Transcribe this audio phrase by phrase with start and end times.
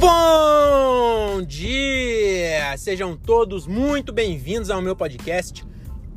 [0.00, 2.74] Bom dia!
[2.78, 5.62] Sejam todos muito bem-vindos ao meu podcast.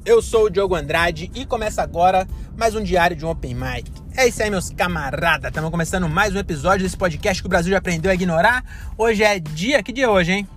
[0.06, 2.26] Eu sou o Diogo Andrade e começa agora
[2.56, 3.92] mais um diário de um Open Mic.
[4.16, 5.50] É isso aí, meus camaradas.
[5.50, 8.64] Estamos começando mais um episódio desse podcast que o Brasil já aprendeu a ignorar.
[8.98, 9.84] Hoje é dia.
[9.84, 10.48] Que dia é hoje, hein?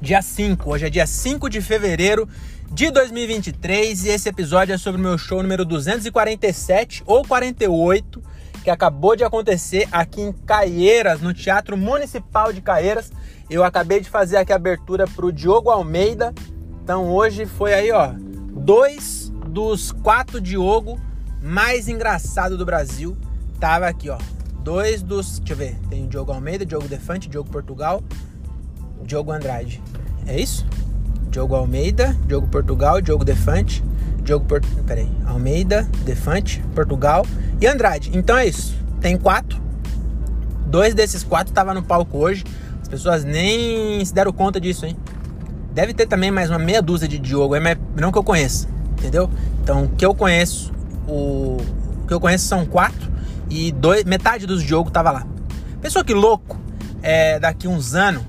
[0.00, 0.70] Dia 5.
[0.70, 2.26] Hoje é dia 5 de fevereiro
[2.72, 8.22] de 2023 e esse episódio é sobre o meu show número 247 ou 48
[8.62, 13.10] que acabou de acontecer aqui em Caieiras, no Teatro Municipal de Caieiras.
[13.48, 16.34] Eu acabei de fazer aqui a abertura para o Diogo Almeida.
[16.82, 18.12] Então hoje foi aí, ó,
[18.52, 21.00] dois dos quatro Diogo
[21.42, 23.16] mais engraçado do Brasil.
[23.58, 24.18] Tava aqui, ó.
[24.62, 25.38] Dois dos.
[25.38, 25.78] Deixa eu ver.
[25.88, 28.02] Tem o Diogo Almeida, Diogo Defante, Diogo Portugal,
[29.02, 29.82] Diogo Andrade.
[30.26, 30.66] É isso?
[31.30, 33.82] Diogo Almeida, Diogo Portugal, Diogo Defante,
[34.28, 34.62] Diogo Port...
[34.86, 35.08] Peraí.
[35.24, 37.24] Almeida, Defante, Portugal
[37.58, 38.10] e Andrade.
[38.12, 38.76] Então é isso.
[39.00, 39.58] Tem quatro.
[40.66, 42.44] Dois desses quatro estavam no palco hoje.
[42.82, 44.94] As pessoas nem se deram conta disso, hein?
[45.72, 48.68] Deve ter também mais uma meia dúzia de Diogo, mas não que eu conheça,
[48.98, 49.30] entendeu?
[49.62, 50.72] Então, o que eu conheço,
[51.06, 51.56] o,
[52.02, 53.10] o que eu conheço são quatro
[53.48, 55.26] e dois, metade dos Diogo tava lá.
[55.80, 56.58] Pessoa que louco,
[57.00, 58.24] é, daqui uns anos,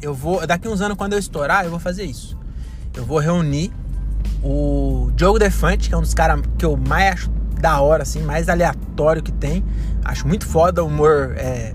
[0.00, 2.38] eu vou, daqui uns anos quando eu estourar, eu vou fazer isso.
[2.94, 3.70] Eu vou reunir
[4.42, 8.22] o Diogo Defante, que é um dos caras que eu mais acho da hora, assim,
[8.22, 9.64] mais aleatório que tem.
[10.04, 11.74] Acho muito foda o humor é,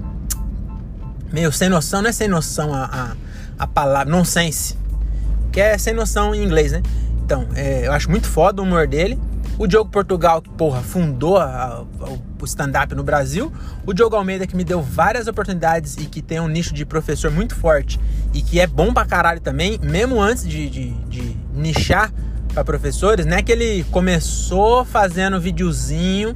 [1.32, 3.16] meio sem noção, não é sem noção a, a,
[3.60, 4.78] a palavra, nonsense,
[5.52, 6.82] que é sem noção em inglês, né?
[7.24, 9.20] Então, é, eu acho muito foda o humor dele.
[9.58, 12.10] O Diogo Portugal, que, porra, fundou a, a,
[12.42, 13.52] o stand-up no Brasil.
[13.86, 17.32] O Diogo Almeida, que me deu várias oportunidades e que tem um nicho de professor
[17.32, 18.00] muito forte
[18.34, 22.12] e que é bom pra caralho também, mesmo antes de, de, de nichar
[22.56, 23.44] para professores, né?
[23.44, 26.34] Que ele começou fazendo videozinho,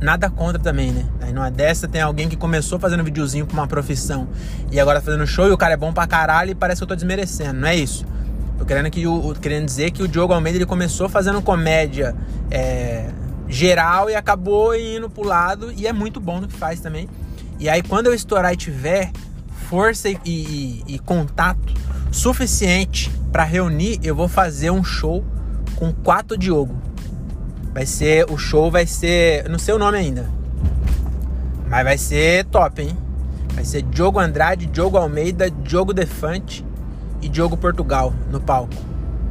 [0.00, 1.06] nada contra também, né?
[1.20, 4.28] Aí numa dessa tem alguém que começou fazendo videozinho com uma profissão
[4.70, 6.84] e agora tá fazendo show e o cara é bom pra caralho e parece que
[6.84, 8.06] eu tô desmerecendo, não é isso?
[8.58, 12.14] Tô querendo, que o, querendo dizer que o Diogo Almeida ele começou fazendo comédia
[12.50, 13.08] é,
[13.48, 17.08] geral e acabou indo pro lado e é muito bom no que faz também.
[17.58, 19.10] E aí quando eu estourar e tiver
[19.70, 21.72] força e, e, e contato
[22.12, 25.24] suficiente para reunir, eu vou fazer um show
[25.82, 26.80] com quatro Diogo.
[27.74, 30.30] Vai ser, o show vai ser, não sei o nome ainda.
[31.68, 32.96] Mas vai ser top, hein?
[33.52, 36.64] Vai ser Diogo Andrade, Diogo Almeida, Diogo Defante
[37.20, 38.72] e Diogo Portugal no palco.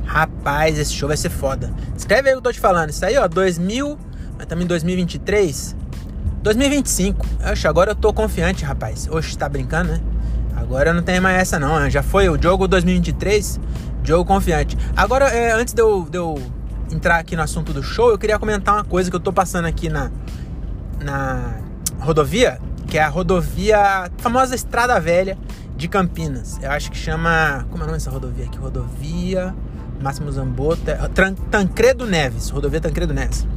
[0.04, 1.72] Rapaz, esse show vai ser foda.
[1.96, 2.90] Escreve aí o que eu tô te falando.
[2.90, 3.98] Isso aí, ó, 2000,
[4.38, 5.74] mas também 2023.
[6.44, 7.26] 2025.
[7.50, 9.08] Oxe, agora eu tô confiante, rapaz.
[9.10, 10.02] Oxe, tá brincando, né?
[10.58, 11.90] Agora não tenho mais essa não.
[11.90, 13.58] Já foi o jogo 2023.
[14.04, 14.78] Jogo confiante.
[14.96, 16.42] Agora, é, antes de eu, de eu
[16.92, 19.66] entrar aqui no assunto do show, eu queria comentar uma coisa que eu tô passando
[19.66, 20.12] aqui na,
[21.00, 21.58] na
[22.00, 25.38] rodovia, que é a rodovia, famosa Estrada Velha
[25.78, 26.60] de Campinas.
[26.62, 27.66] Eu acho que chama.
[27.70, 28.58] Como é o nome dessa rodovia aqui?
[28.58, 29.54] Rodovia
[30.02, 31.10] Máximo Zambota.
[31.50, 32.50] Tancredo Neves.
[32.50, 33.48] Rodovia Tancredo Neves.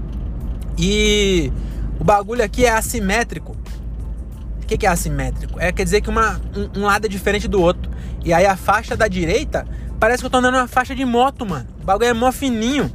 [0.78, 1.52] E
[1.98, 3.56] o bagulho aqui é assimétrico.
[4.62, 5.60] O que, que é assimétrico?
[5.60, 7.90] É quer dizer que uma, um, um lado é diferente do outro.
[8.24, 9.66] E aí a faixa da direita
[9.98, 11.66] Parece que eu tô andando uma faixa de moto, mano.
[11.80, 12.90] O bagulho é mó fininho.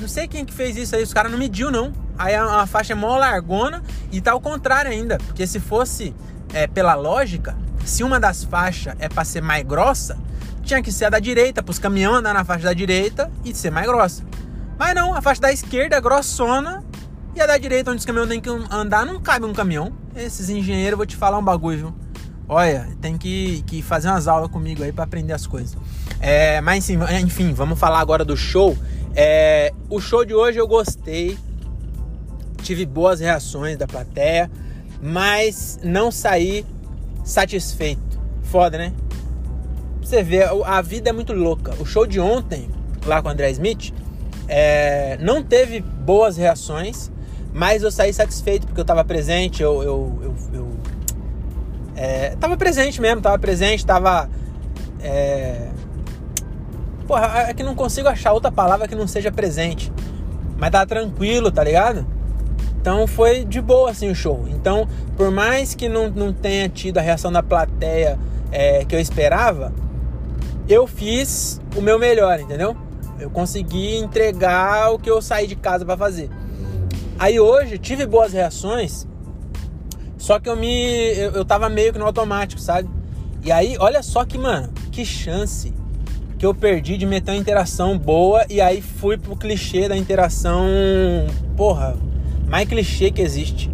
[0.00, 1.92] Não sei quem que fez isso aí, os caras não mediu, não.
[2.18, 5.18] Aí a, a, faixa é mó largona e tá ao contrário ainda.
[5.18, 6.14] Porque se fosse
[6.52, 10.18] é, pela lógica, se uma das faixas é pra ser mais grossa,
[10.62, 13.70] tinha que ser a da direita, pros caminhões andar na faixa da direita e ser
[13.70, 14.24] mais grossa.
[14.78, 16.84] Mas não, a faixa da esquerda é grossona
[17.34, 19.92] e a da direita, onde os caminhões têm que andar, não cabe um caminhão.
[20.14, 21.94] Esses engenheiros, vou te falar um bagulho, viu?
[22.48, 25.76] Olha, tem que, que fazer umas aulas comigo aí para aprender as coisas.
[26.20, 28.76] É, mas enfim, vamos falar agora do show.
[29.14, 31.38] É, o show de hoje eu gostei,
[32.62, 34.50] tive boas reações da plateia,
[35.00, 36.64] mas não saí
[37.24, 38.20] satisfeito.
[38.42, 38.92] Foda, né?
[40.00, 41.74] Você vê, a vida é muito louca.
[41.80, 42.68] O show de ontem,
[43.06, 43.92] lá com o André Smith,
[44.48, 47.10] é, não teve boas reações,
[47.52, 50.81] mas eu saí satisfeito porque eu estava presente, eu, eu, eu, eu
[51.96, 54.28] é, tava presente mesmo, tava presente, tava.
[55.00, 55.68] É...
[57.06, 59.92] Porra, é que não consigo achar outra palavra que não seja presente.
[60.56, 62.06] Mas tava tranquilo, tá ligado?
[62.80, 64.44] Então foi de boa assim o show.
[64.48, 68.18] Então, por mais que não, não tenha tido a reação da plateia
[68.50, 69.72] é, que eu esperava,
[70.68, 72.76] eu fiz o meu melhor, entendeu?
[73.20, 76.30] Eu consegui entregar o que eu saí de casa para fazer.
[77.18, 79.06] Aí hoje tive boas reações,
[80.22, 81.14] só que eu me.
[81.16, 82.88] Eu, eu tava meio que no automático, sabe?
[83.44, 85.74] E aí, olha só que, mano, que chance
[86.38, 90.64] que eu perdi de meter uma interação boa e aí fui pro clichê da interação.
[91.56, 91.96] Porra,
[92.46, 93.68] mais clichê que existe.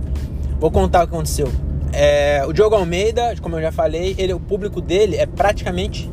[0.59, 1.53] Vou contar o que aconteceu.
[1.93, 6.11] É, o Diogo Almeida, como eu já falei, ele, o público dele é praticamente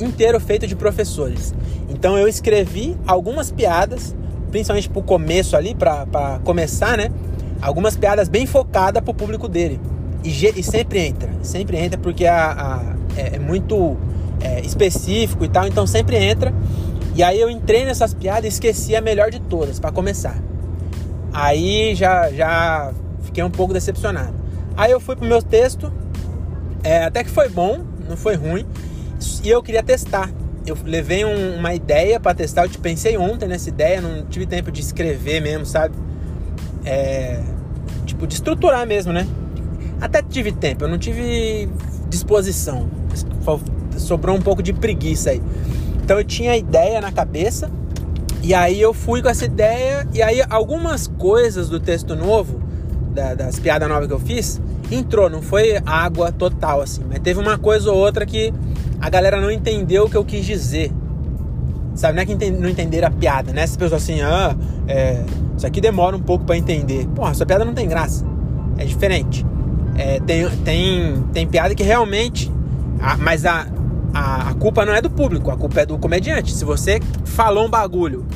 [0.00, 1.54] inteiro feito de professores.
[1.88, 4.16] Então eu escrevi algumas piadas,
[4.50, 7.08] principalmente pro começo ali, para começar, né?
[7.60, 9.80] Algumas piadas bem focadas pro público dele.
[10.22, 13.96] E, e sempre entra, sempre entra porque a, a é, é, muito
[14.40, 16.52] é, específico e tal, então sempre entra.
[17.14, 20.36] E aí eu entrei nessas piadas e esqueci a melhor de todas, para começar.
[21.32, 22.92] Aí já, já
[23.22, 24.34] fiquei um pouco decepcionado.
[24.76, 25.90] Aí eu fui pro meu texto,
[26.82, 28.66] é, até que foi bom, não foi ruim,
[29.42, 30.30] e eu queria testar.
[30.66, 34.44] Eu levei um, uma ideia para testar, eu te pensei ontem nessa ideia, não tive
[34.44, 35.94] tempo de escrever mesmo, sabe?
[36.86, 37.42] É,
[38.06, 39.26] tipo, de estruturar mesmo, né?
[40.00, 41.68] Até tive tempo, eu não tive
[42.08, 42.88] disposição.
[43.98, 45.42] Sobrou um pouco de preguiça aí.
[46.02, 47.70] Então eu tinha a ideia na cabeça,
[48.42, 52.62] e aí eu fui com essa ideia, e aí algumas coisas do texto novo,
[53.12, 54.60] da, das piadas novas que eu fiz,
[54.90, 58.54] entrou, não foi água total assim, mas teve uma coisa ou outra que
[59.00, 60.92] a galera não entendeu o que eu quis dizer.
[61.94, 63.62] Sabe, não é que não entenderam a piada, né?
[63.62, 64.54] Essas pessoas assim, ah,
[64.86, 65.24] é,
[65.56, 67.06] isso aqui demora um pouco para entender.
[67.14, 68.24] Porra, essa piada não tem graça.
[68.76, 69.44] É diferente.
[69.96, 72.52] É, tem, tem, tem piada que realmente.
[73.00, 73.66] A, mas a,
[74.12, 76.52] a, a culpa não é do público, a culpa é do comediante.
[76.52, 78.26] Se você falou um bagulho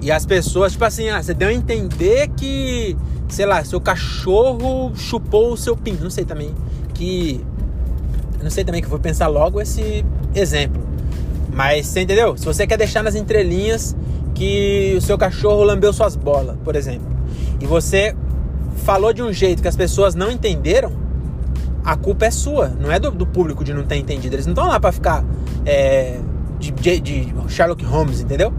[0.00, 2.96] e as pessoas, tipo assim, ah, você deu a entender que,
[3.28, 6.02] sei lá, seu cachorro chupou o seu pinto.
[6.04, 6.54] Não sei também.
[6.94, 7.40] Que.
[8.40, 10.04] Não sei também que eu vou pensar logo esse
[10.34, 10.82] exemplo.
[11.52, 12.36] Mas você entendeu?
[12.36, 13.94] Se você quer deixar nas entrelinhas
[14.34, 17.06] que o seu cachorro lambeu suas bolas, por exemplo,
[17.60, 18.14] e você
[18.76, 20.92] falou de um jeito que as pessoas não entenderam,
[21.84, 24.34] a culpa é sua, não é do, do público de não ter entendido.
[24.34, 25.24] Eles não estão lá para ficar
[25.66, 26.18] é,
[26.58, 28.52] de, de, de, Sherlock Holmes, entendeu?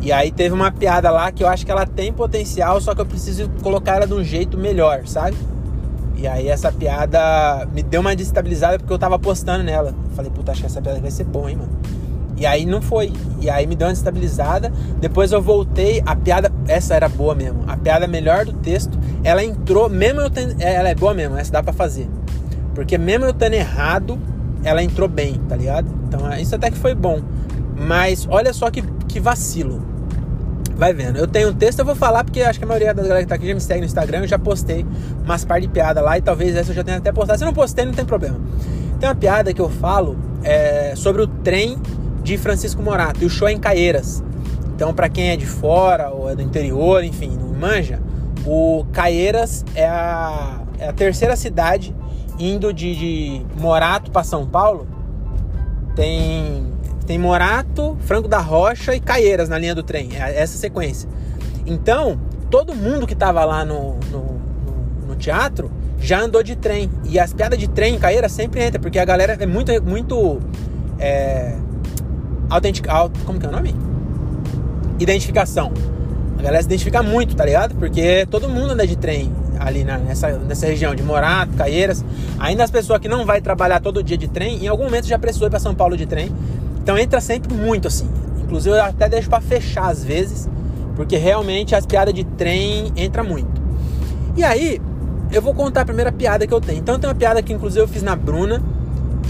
[0.00, 3.00] E aí teve uma piada lá que eu acho que ela tem potencial, só que
[3.00, 5.36] eu preciso colocar ela de um jeito melhor, sabe?
[6.16, 9.94] E aí essa piada me deu uma destabilizada porque eu tava apostando nela.
[10.14, 11.72] Falei, puta, acho que essa piada vai ser boa, hein, mano.
[12.36, 13.12] E aí não foi.
[13.40, 14.72] E aí me deu uma destabilizada.
[15.00, 17.64] Depois eu voltei, a piada, essa era boa mesmo.
[17.66, 21.52] A piada melhor do texto, ela entrou, mesmo eu tendo, ela é boa mesmo, essa
[21.52, 22.08] dá para fazer.
[22.74, 24.18] Porque mesmo eu tendo errado,
[24.64, 25.88] ela entrou bem, tá ligado?
[26.08, 27.20] Então isso até que foi bom.
[27.76, 29.82] Mas olha só que, que vacilo.
[30.76, 31.18] Vai vendo.
[31.18, 33.28] Eu tenho um texto, eu vou falar porque acho que a maioria da galera que
[33.28, 34.20] tá aqui já me segue no Instagram.
[34.20, 34.84] Eu já postei
[35.24, 37.38] umas par de piada lá e talvez essa eu já tenha até postado.
[37.38, 38.40] Se eu não postei, não tem problema.
[38.98, 41.78] Tem uma piada que eu falo é, sobre o trem
[42.24, 43.22] de Francisco Morato.
[43.22, 44.24] E o show é em Caieiras.
[44.74, 48.00] Então, para quem é de fora ou é do interior, enfim, não manja,
[48.44, 51.94] o Caieiras é a, é a terceira cidade
[52.38, 54.88] indo de, de Morato para São Paulo.
[55.94, 56.66] Tem,
[57.06, 60.08] tem Morato, Franco da Rocha e Caieiras na linha do trem.
[60.16, 61.08] É essa sequência.
[61.64, 62.18] Então,
[62.50, 65.70] todo mundo que tava lá no, no, no, no teatro
[66.00, 66.90] já andou de trem.
[67.04, 70.40] E as piadas de trem em Caieiras sempre entra, porque a galera é muito, muito
[70.98, 71.56] é,
[72.50, 72.86] autentic,
[73.24, 73.74] como que é o nome?
[74.98, 75.72] Identificação.
[76.38, 77.74] A galera se identifica muito, tá ligado?
[77.74, 82.04] Porque todo mundo anda de trem ali na, nessa, nessa região de Morato, Caieiras.
[82.38, 85.18] Ainda as pessoas que não vai trabalhar todo dia de trem, em algum momento já
[85.18, 86.30] precisou ir para São Paulo de trem.
[86.82, 88.08] Então entra sempre muito assim.
[88.42, 90.48] Inclusive eu até deixo para fechar às vezes,
[90.96, 93.62] porque realmente as piadas de trem entra muito.
[94.36, 94.80] E aí,
[95.32, 96.78] eu vou contar a primeira piada que eu tenho.
[96.78, 98.62] Então tem uma piada que inclusive eu fiz na Bruna,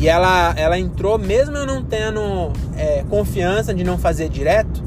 [0.01, 4.83] e ela, ela entrou, mesmo eu não tendo é, confiança de não fazer direto,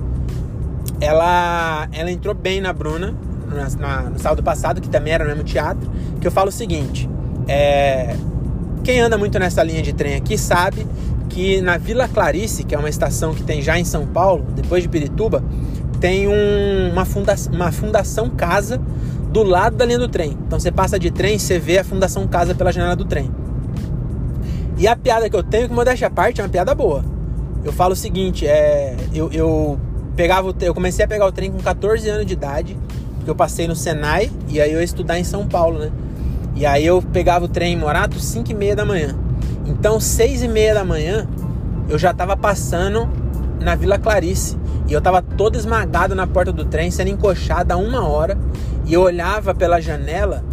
[1.00, 3.16] ela, ela entrou bem na Bruna,
[3.48, 6.52] na, na, no sábado passado, que também era no mesmo teatro, que eu falo o
[6.52, 7.10] seguinte,
[7.48, 8.16] é,
[8.84, 10.86] quem anda muito nessa linha de trem aqui sabe
[11.30, 14.82] que na Vila Clarice, que é uma estação que tem já em São Paulo, depois
[14.82, 15.44] de Pirituba,
[16.00, 18.80] tem um, uma, funda uma fundação casa
[19.32, 20.38] do lado da linha do trem.
[20.46, 23.30] Então você passa de trem, você vê a fundação casa pela janela do trem.
[24.77, 27.03] E a piada que eu tenho, que modéstia parte, é uma piada boa.
[27.63, 29.79] Eu falo o seguinte, é, eu, eu
[30.15, 32.77] pegava, eu comecei a pegar o trem com 14 anos de idade,
[33.15, 35.91] porque eu passei no Senai e aí eu ia estudar em São Paulo, né?
[36.55, 39.15] E aí eu pegava o trem em Morato 5 e meia da manhã.
[39.65, 41.27] Então, 6 e meia da manhã,
[41.89, 43.10] eu já tava passando
[43.60, 44.57] na Vila Clarice.
[44.88, 48.38] E eu tava todo esmagado na porta do trem, sendo encoxado há uma hora.
[48.86, 50.43] E eu olhava pela janela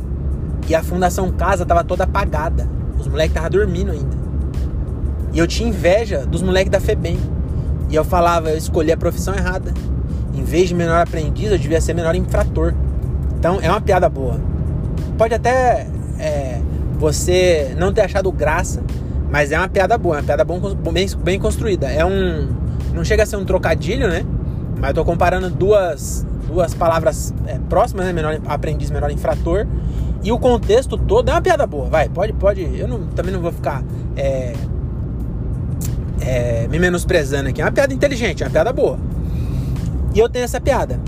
[0.69, 2.69] e a Fundação Casa tava toda apagada.
[2.99, 4.17] Os moleques estavam dormindo ainda.
[5.33, 7.19] E eu tinha inveja dos moleques da FEBEM.
[7.91, 9.73] E eu falava, eu escolhi a profissão errada.
[10.35, 12.75] Em vez de menor aprendiz, eu devia ser menor infrator.
[13.39, 14.41] Então é uma piada boa.
[15.19, 15.87] Pode até
[16.19, 16.61] é,
[16.99, 18.83] você não ter achado graça,
[19.31, 20.61] mas é uma piada boa, é uma piada bom,
[20.93, 21.89] bem, bem construída.
[21.89, 22.49] É um.
[22.93, 24.25] Não chega a ser um trocadilho, né?
[24.79, 28.13] Mas eu tô comparando duas, duas palavras é, próximas, né?
[28.13, 29.67] Menor aprendiz, menor infrator.
[30.25, 32.63] E o contexto todo é uma piada boa, vai, pode, pode.
[32.63, 33.85] Eu não, também não vou ficar
[34.17, 34.55] é,
[36.21, 37.61] é, me menosprezando aqui.
[37.61, 38.99] É uma piada inteligente, é uma piada boa.
[40.15, 40.99] E eu tenho essa piada.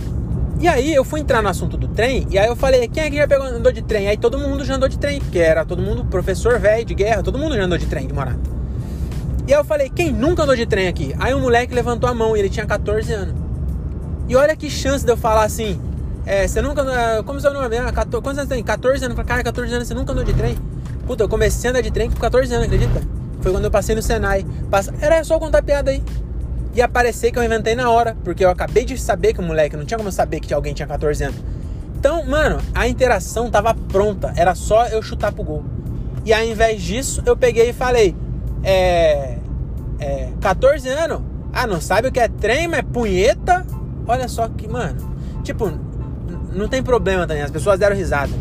[0.60, 3.10] E aí eu fui entrar no assunto do trem, e aí eu falei, quem é
[3.10, 4.08] que já pegou, andou de trem?
[4.08, 7.22] Aí todo mundo já andou de trem, porque era todo mundo professor velho de guerra,
[7.22, 8.38] todo mundo já andou de trem de Morata.
[9.46, 11.14] E aí eu falei, quem nunca andou de trem aqui?
[11.18, 13.34] Aí um moleque levantou a mão e ele tinha 14 anos.
[14.28, 15.80] E olha que chance de eu falar assim,
[16.26, 16.84] é, você nunca.
[17.24, 17.78] Como seu nome?
[17.78, 18.62] Ah, 14, quantos anos tem?
[18.62, 19.16] 14 anos.
[19.24, 20.58] Cara, 14 anos, você nunca andou de trem?
[21.06, 23.00] Puta, eu comecei a andar de trem com 14 anos, acredita?
[23.40, 24.44] Foi quando eu passei no Senai.
[24.68, 24.92] Passa...
[25.00, 26.02] Era só contar piada aí.
[26.74, 28.16] E aparecer que eu inventei na hora.
[28.24, 30.88] Porque eu acabei de saber que o moleque, não tinha como saber que alguém tinha
[30.88, 31.38] 14 anos.
[31.96, 34.32] Então, mano, a interação tava pronta.
[34.36, 35.64] Era só eu chutar pro gol.
[36.24, 38.16] E ao invés disso, eu peguei e falei:
[38.64, 39.38] É.
[40.00, 40.28] É.
[40.40, 41.22] 14 anos?
[41.52, 43.64] Ah, não sabe o que é trem, mas punheta?
[44.08, 45.14] Olha só que, mano.
[45.44, 45.85] Tipo,
[46.56, 48.32] não tem problema também, as pessoas deram risada.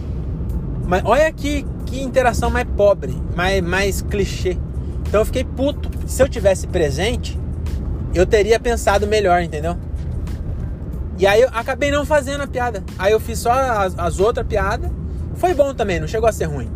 [0.88, 4.58] Mas olha que, que interação mais pobre, mais, mais clichê.
[5.08, 5.90] Então eu fiquei puto.
[6.08, 7.40] Se eu tivesse presente,
[8.14, 9.78] eu teria pensado melhor, entendeu?
[11.18, 12.84] E aí eu acabei não fazendo a piada.
[12.98, 14.92] Aí eu fiz só as, as outras piadas.
[15.36, 16.70] Foi bom também, não chegou a ser ruim.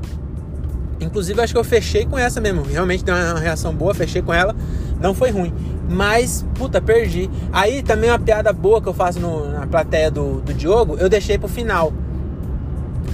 [1.00, 2.64] Inclusive, acho que eu fechei com essa mesmo.
[2.64, 4.56] Realmente deu uma reação boa, fechei com ela.
[5.00, 5.54] Não foi ruim.
[5.90, 7.30] Mas, puta, perdi.
[7.52, 11.10] Aí também uma piada boa que eu faço no, na plateia do, do Diogo, eu
[11.10, 11.92] deixei pro final.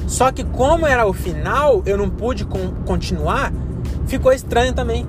[0.07, 2.45] Só que como era o final, eu não pude
[2.85, 3.51] continuar,
[4.05, 5.07] ficou estranho também.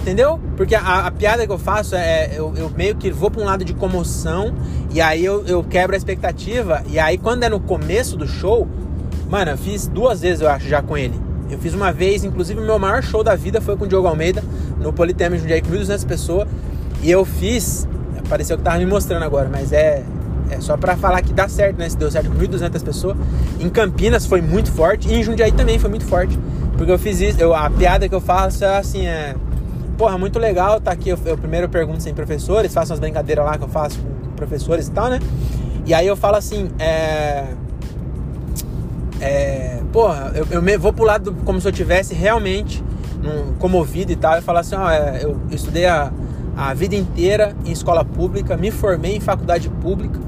[0.00, 0.38] Entendeu?
[0.56, 2.30] Porque a, a piada que eu faço é.
[2.34, 4.54] Eu, eu, meio que vou pra um lado de comoção,
[4.92, 8.68] e aí eu, eu quebro a expectativa, e aí quando é no começo do show,
[9.28, 11.18] mano, eu fiz duas vezes, eu acho, já com ele.
[11.50, 14.06] Eu fiz uma vez, inclusive o meu maior show da vida foi com o Diogo
[14.06, 14.42] Almeida,
[14.80, 16.48] no Politema Jundiaí, com 1.200 pessoas.
[17.02, 17.86] E eu fiz,
[18.28, 20.02] pareceu que tava me mostrando agora, mas é,
[20.50, 21.88] é só para falar que dá certo, né?
[21.88, 23.16] Se deu certo com 1.200 pessoas.
[23.60, 26.38] Em Campinas foi muito forte, e em Jundiaí também foi muito forte.
[26.76, 29.34] Porque eu fiz isso, eu, a piada que eu faço é assim, é...
[29.96, 33.58] Porra, muito legal, tá aqui, eu, eu primeiro pergunto sem professores, faço umas brincadeiras lá
[33.58, 35.18] que eu faço com professores e tal, né?
[35.84, 37.44] E aí eu falo assim, é...
[39.20, 42.84] É, porra, eu, eu vou pro lado como se eu tivesse realmente
[43.22, 46.12] num, comovido e tal, e falar assim, ó, é, eu, eu estudei a,
[46.56, 50.18] a vida inteira em escola pública, me formei em faculdade pública.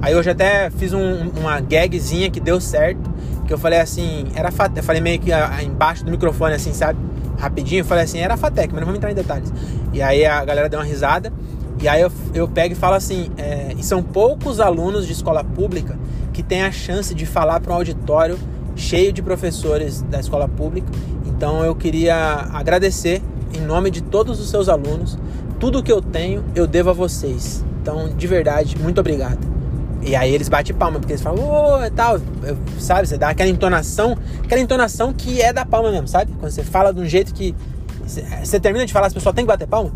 [0.00, 3.10] Aí hoje até fiz um, uma gagzinha que deu certo,
[3.46, 6.54] que eu falei assim, era FATEC, eu falei meio que a, a, embaixo do microfone
[6.54, 6.98] assim, sabe?
[7.38, 9.52] Rapidinho, eu falei assim, era FATEC, mas não vamos entrar em detalhes.
[9.92, 11.32] E aí a galera deu uma risada,
[11.80, 15.44] e aí eu, eu pego e falo assim, é, e são poucos alunos de escola
[15.44, 15.98] pública
[16.32, 18.38] que têm a chance de falar para um auditório
[18.76, 20.88] cheio de professores da escola pública.
[21.38, 23.22] Então eu queria agradecer
[23.54, 25.16] em nome de todos os seus alunos.
[25.60, 27.64] Tudo que eu tenho, eu devo a vocês.
[27.80, 29.38] Então, de verdade, muito obrigado.
[30.02, 32.18] E aí eles batem palma, porque eles falam, ô, oh, tal,
[32.80, 33.06] sabe?
[33.06, 36.32] Você dá aquela entonação, aquela entonação que é da palma mesmo, sabe?
[36.40, 37.54] Quando você fala de um jeito que.
[38.42, 39.92] Você termina de falar, as pessoas têm que bater palma.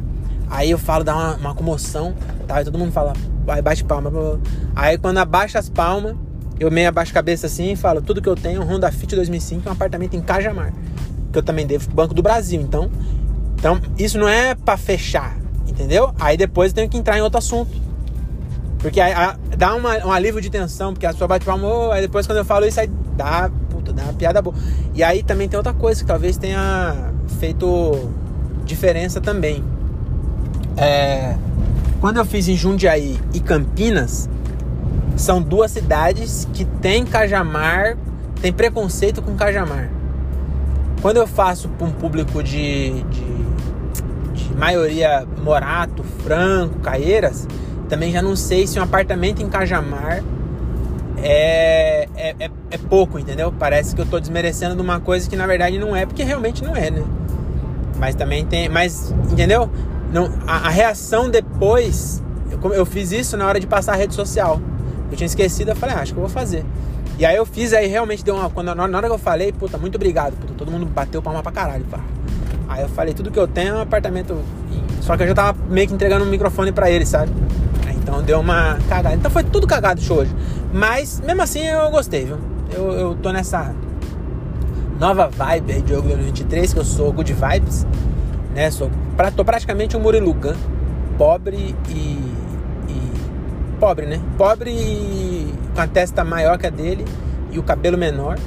[0.49, 2.15] Aí eu falo, dá uma, uma comoção,
[2.47, 2.63] tá?
[2.63, 4.13] E todo mundo fala, vai, bate palma.
[4.77, 6.15] Aí quando abaixa as palmas,
[6.61, 9.69] eu meio abaixo a cabeça assim e falo, tudo que eu tenho, Honda Fit 2005,
[9.69, 10.73] um apartamento em Cajamar,
[11.33, 12.91] que eu também devo Banco do Brasil, então,
[13.57, 15.37] então isso não é para fechar,
[15.67, 16.13] entendeu?
[16.21, 17.71] Aí depois eu tenho que entrar em outro assunto.
[18.79, 21.93] Porque aí, a, dá uma, um alívio de tensão, porque a pessoa bate palma, oh,
[21.93, 24.55] aí depois quando eu falo isso, aí dá, puta, dá uma piada boa.
[24.93, 28.11] E aí também tem outra coisa que talvez tenha feito
[28.65, 29.63] diferença também.
[30.77, 31.37] É,
[32.01, 34.29] quando eu fiz em Jundiaí e Campinas,
[35.17, 37.97] são duas cidades que têm Cajamar,
[38.41, 39.89] tem preconceito com Cajamar.
[41.03, 43.25] Quando eu faço para um público de, de,
[44.33, 47.49] de, maioria Morato, Franco, Caieiras,
[47.89, 50.23] também já não sei se um apartamento em Cajamar
[51.19, 53.53] é, é, é, é pouco, entendeu?
[53.59, 56.63] Parece que eu estou desmerecendo de uma coisa que na verdade não é, porque realmente
[56.63, 57.03] não é, né?
[57.99, 58.69] Mas também tem.
[58.69, 59.69] Mas, entendeu?
[60.13, 62.23] Não, a, a reação depois.
[62.51, 64.61] Eu, eu fiz isso na hora de passar a rede social.
[65.11, 66.65] Eu tinha esquecido, eu falei, ah, acho que eu vou fazer.
[67.23, 68.51] E aí eu fiz, aí realmente deu uma.
[68.51, 71.53] Quando, na hora que eu falei, puta, muito obrigado, puta, todo mundo bateu palma pra
[71.53, 72.01] caralho, pá.
[72.69, 74.37] Aí eu falei, tudo que eu tenho é um apartamento.
[75.01, 77.31] Só que eu já tava meio que entregando um microfone pra ele, sabe?
[77.91, 79.15] Então deu uma cagada.
[79.15, 80.35] Então foi tudo cagado show hoje.
[80.73, 82.39] Mas mesmo assim eu gostei, viu?
[82.75, 83.73] Eu, eu tô nessa
[84.99, 87.87] nova vibe aí de jogo 2023, que eu sou good vibes,
[88.53, 88.69] né?
[88.73, 90.57] Sou, pra, tô praticamente um Murilo Gun,
[91.17, 92.33] pobre e
[93.83, 94.21] pobre, né?
[94.39, 94.71] Pobre
[95.75, 97.05] com a testa maior que a dele
[97.51, 98.39] e o cabelo menor.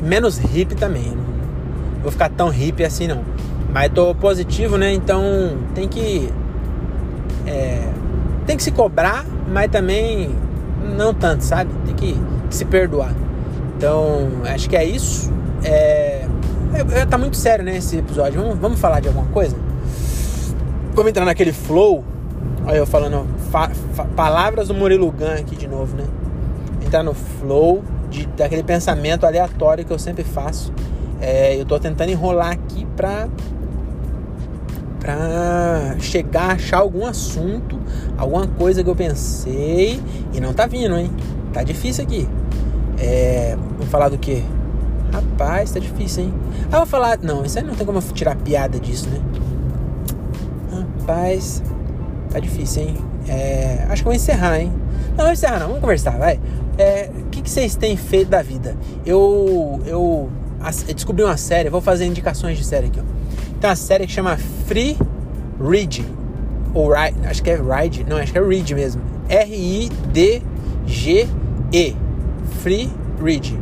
[0.00, 1.10] Menos hippie também.
[1.10, 3.22] Não vou ficar tão hippie assim não.
[3.72, 4.92] Mas tô positivo, né?
[4.92, 5.22] Então
[5.74, 6.28] tem que.
[7.46, 7.88] É,
[8.46, 10.34] tem que se cobrar, mas também
[10.96, 11.70] não tanto, sabe?
[11.86, 12.16] Tem que,
[12.48, 13.14] que se perdoar.
[13.76, 15.32] Então, acho que é isso.
[15.64, 16.26] É,
[16.74, 18.40] é, é, tá muito sério, né, esse episódio.
[18.40, 19.56] Vamos, vamos falar de alguma coisa?
[20.94, 22.04] Vamos entrar naquele flow.
[22.64, 26.04] Olha eu falando fa, fa, palavras do Murilo Gun aqui de novo, né?
[26.92, 30.70] Entrar no flow de, daquele pensamento aleatório que eu sempre faço.
[31.22, 33.28] É, eu tô tentando enrolar aqui pra
[35.00, 37.80] pra chegar a achar algum assunto,
[38.18, 40.02] alguma coisa que eu pensei
[40.34, 41.10] e não tá vindo, hein?
[41.50, 42.28] Tá difícil aqui.
[42.98, 43.56] É,
[43.88, 44.44] falar do que?
[45.14, 46.34] Rapaz, tá difícil, hein?
[46.70, 47.18] Ah, vou falar.
[47.22, 49.18] Não, isso aí não tem como tirar piada disso, né?
[50.70, 51.62] Rapaz,
[52.30, 52.96] tá difícil, hein?
[53.26, 54.70] É, acho que eu vou encerrar, hein?
[55.16, 55.68] Não, vou encerrar, não.
[55.68, 56.38] Vamos conversar, vai.
[56.78, 58.76] É, que, que vocês têm feito da vida?
[59.04, 60.30] Eu, eu
[60.94, 63.04] descobri uma série, vou fazer indicações de série aqui, ó.
[63.60, 64.36] Tem uma série que chama
[64.66, 64.96] Free
[65.60, 66.06] Read.
[66.74, 69.02] Ou Ride, acho que é Ride, não, acho que é Read mesmo.
[69.28, 70.46] R-I-D-G-E.
[72.60, 72.90] Free
[73.22, 73.58] Read.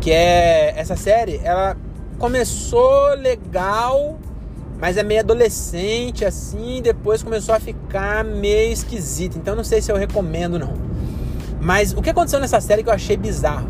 [0.00, 1.76] Que é essa série, ela
[2.18, 4.18] começou legal,
[4.80, 9.36] mas é meio adolescente assim, depois começou a ficar meio esquisita.
[9.36, 10.95] Então não sei se eu recomendo não.
[11.66, 13.66] Mas o que aconteceu nessa série que eu achei bizarro?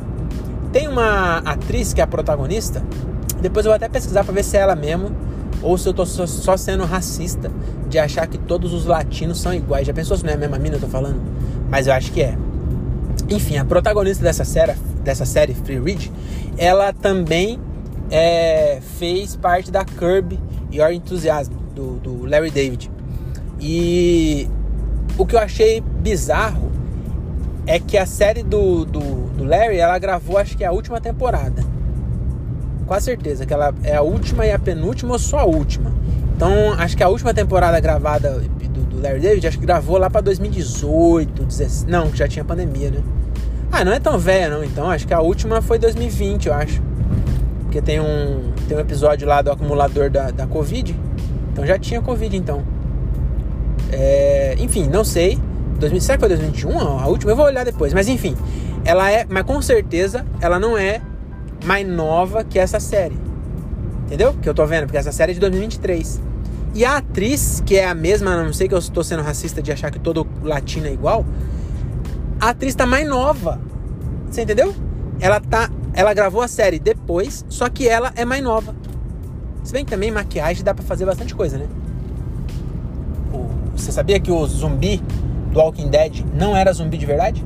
[0.71, 2.83] Tem uma atriz que é a protagonista,
[3.41, 5.11] depois eu vou até pesquisar para ver se é ela mesmo
[5.63, 7.51] ou se eu tô só sendo racista
[7.89, 9.87] de achar que todos os latinos são iguais.
[9.87, 11.23] Já pensou se não é a mesma mina eu tô falando?
[11.71, 12.37] Mas eu acho que é.
[13.31, 16.13] Enfim, a protagonista dessa série, dessa série Free Read,
[16.59, 17.59] ela também
[18.11, 20.39] é, fez parte da Curb
[20.71, 22.91] Your Enthusiasm, do, do Larry David.
[23.59, 24.51] E
[25.17, 26.76] o que eu achei bizarro
[27.67, 31.01] é que a série do, do, do Larry, ela gravou acho que é a última
[31.01, 31.63] temporada.
[32.87, 35.93] Com certeza que ela é a última e a penúltima ou só a última.
[36.37, 40.09] Então, acho que a última temporada gravada do, do Larry David, acho que gravou lá
[40.09, 43.03] para 2018, 17, não, já tinha pandemia, né?
[43.73, 46.81] Ah, não é tão velha não, então, acho que a última foi 2020, eu acho.
[47.63, 50.95] Porque tem um, tem um episódio lá do acumulador da, da Covid,
[51.53, 52.63] então já tinha Covid, então.
[53.91, 55.39] É, enfim, não sei.
[55.79, 57.33] 2000, será que foi 2021 a última?
[57.33, 58.37] Eu vou olhar depois, mas enfim.
[58.85, 61.01] Ela é, mas com certeza, ela não é
[61.65, 63.19] mais nova que essa série.
[64.07, 64.35] Entendeu?
[64.41, 66.21] Que eu tô vendo, porque essa série é de 2023.
[66.75, 69.63] E a atriz, que é a mesma, a não sei que eu estou sendo racista
[69.63, 71.25] de achar que todo latino é igual,
[72.41, 73.61] a atriz tá mais nova.
[74.31, 74.75] Você entendeu?
[75.19, 78.75] Ela tá, ela gravou a série depois, só que ela é mais nova.
[79.65, 81.67] Se bem que também maquiagem dá para fazer bastante coisa, né?
[83.75, 85.03] Você sabia que o zumbi
[85.57, 87.43] do Walking Dead não era zumbi de verdade?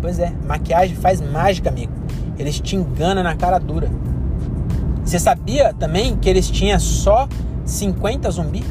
[0.00, 1.92] Pois é, maquiagem faz mágica, amigo.
[2.38, 3.90] Eles te enganam na cara dura.
[5.04, 7.28] Você sabia também que eles tinham só
[7.64, 8.64] 50 zumbi?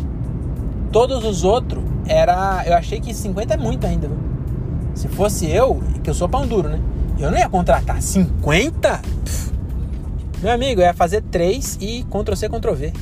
[0.91, 2.63] Todos os outros era.
[2.65, 4.17] Eu achei que 50 é muito ainda, viu?
[4.95, 6.79] Se fosse eu, que eu sou pão duro, né?
[7.19, 9.01] Eu não ia contratar 50?
[9.25, 9.51] Pff.
[10.41, 12.93] Meu amigo, eu ia fazer 3 e Ctrl-C, Ctrl-V.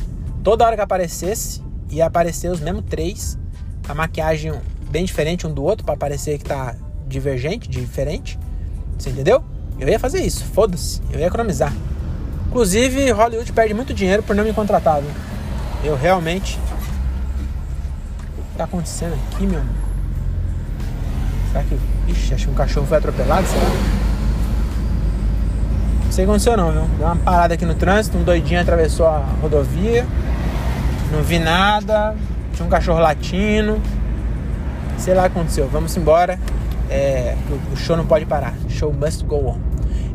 [0.43, 3.37] Toda hora que aparecesse, ia aparecer os mesmos 3.
[3.89, 4.53] A maquiagem
[4.91, 6.75] bem diferente um do outro, para parecer que tá
[7.07, 8.37] divergente, diferente.
[8.97, 9.43] Você entendeu?
[9.79, 11.73] Eu ia fazer isso, foda-se, eu ia economizar.
[12.47, 15.11] Inclusive, Hollywood perde muito dinheiro por não me contratar, viu?
[15.83, 16.59] Eu realmente.
[18.37, 19.61] O que tá acontecendo aqui, meu?
[21.51, 21.79] Será que.
[22.09, 23.63] Ixi, acho que um cachorro foi atropelado, será?
[26.03, 26.81] Não sei o que aconteceu não, viu?
[26.97, 30.05] Deu uma parada aqui no trânsito, um doidinho atravessou a rodovia.
[31.11, 32.15] Não vi nada.
[32.53, 33.81] Tinha um cachorro latino.
[35.01, 35.67] Sei lá o que aconteceu.
[35.67, 36.39] Vamos embora.
[36.87, 37.35] É,
[37.73, 38.53] o show não pode parar.
[38.69, 39.57] Show must go on.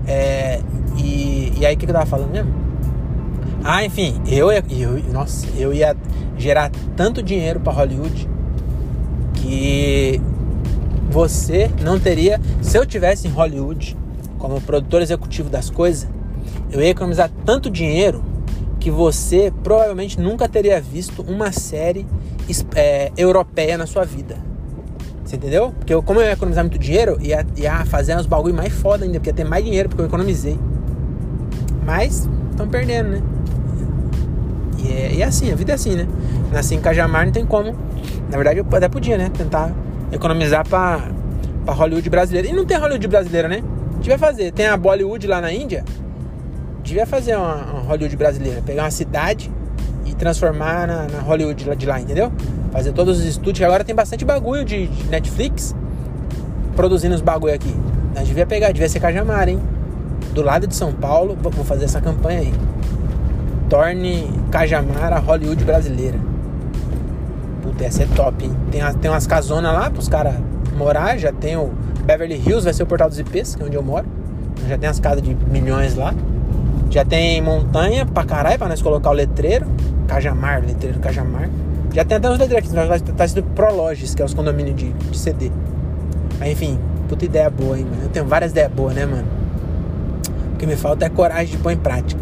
[0.07, 0.61] É,
[0.97, 2.55] e, e aí o que, eu tava falando mesmo?
[3.65, 4.63] Ah, enfim, eu, eu,
[5.13, 5.97] nossa, eu ia
[6.39, 8.29] gerar tanto dinheiro para Hollywood
[9.35, 10.21] que
[11.11, 12.41] você não teria.
[12.63, 13.97] Se eu tivesse em Hollywood
[14.39, 16.09] como produtor executivo das coisas,
[16.71, 18.23] eu ia economizar tanto dinheiro
[18.79, 22.07] que você provavelmente nunca teria visto uma série
[22.77, 24.37] é, europeia na sua vida.
[25.27, 25.73] Você entendeu?
[25.77, 29.05] Porque eu, como eu ia economizar muito dinheiro, ia, ia fazer uns bagulho mais foda
[29.05, 30.57] ainda, porque ia ter mais dinheiro porque eu economizei.
[31.85, 33.23] Mas, estão perdendo, né?
[34.79, 36.07] E é, e é assim, a vida é assim, né?
[36.53, 37.75] Nasci em Cajamar, não tem como.
[38.31, 39.29] Na verdade, eu até podia, né?
[39.37, 39.73] Tentar
[40.13, 41.09] economizar pra,
[41.65, 42.49] pra Hollywood brasileira.
[42.49, 43.65] E não tem Hollywood brasileira, né?
[44.01, 44.53] Devia fazer.
[44.53, 45.85] Tem a Bollywood lá na Índia.
[46.85, 48.63] Devia fazer uma, uma Hollywood brasileira.
[48.65, 49.51] Pegar uma cidade
[50.05, 52.31] e transformar na, na Hollywood de lá, entendeu?
[52.71, 55.75] Fazer todos os estúdios, que agora tem bastante bagulho de, de Netflix
[56.75, 57.75] produzindo os bagulho aqui.
[58.17, 59.61] Gente devia pegar, devia ser Cajamar, hein?
[60.33, 62.55] Do lado de São Paulo, vou fazer essa campanha aí.
[63.69, 66.19] Torne Cajamar a Hollywood brasileira.
[67.63, 68.55] Puta, ia ser top, hein?
[68.71, 70.35] Tem, tem umas casonas lá pros caras
[70.77, 71.73] morar, já tem o
[72.05, 74.07] Beverly Hills, vai ser o Portal dos IPs, que é onde eu moro.
[74.69, 76.15] Já tem as casas de milhões lá.
[76.91, 79.67] Já tem montanha pra caralho pra nós colocar o letreiro.
[80.07, 81.49] Cajamar, letreiro Cajamar.
[81.97, 85.19] Já tem até uns letreiros aqui, tá escrito Prologes, que é os condomínios de, de
[85.19, 85.51] CD.
[86.39, 86.79] Mas enfim,
[87.09, 88.03] puta ideia boa, hein, mano.
[88.03, 89.27] Eu tenho várias ideias boas, né, mano?
[90.53, 92.21] O que me falta é coragem de pôr em prática.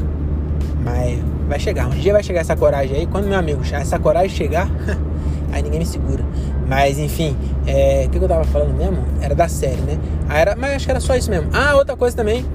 [0.84, 3.06] Mas vai chegar, um dia vai chegar essa coragem aí.
[3.08, 4.70] Quando meu amigo essa coragem chegar,
[5.50, 6.24] aí ninguém me segura.
[6.68, 8.98] Mas enfim, é, o que, que eu tava falando mesmo?
[9.20, 9.98] Era da série, né?
[10.28, 11.48] Ah, era, mas acho que era só isso mesmo.
[11.52, 12.46] Ah, outra coisa também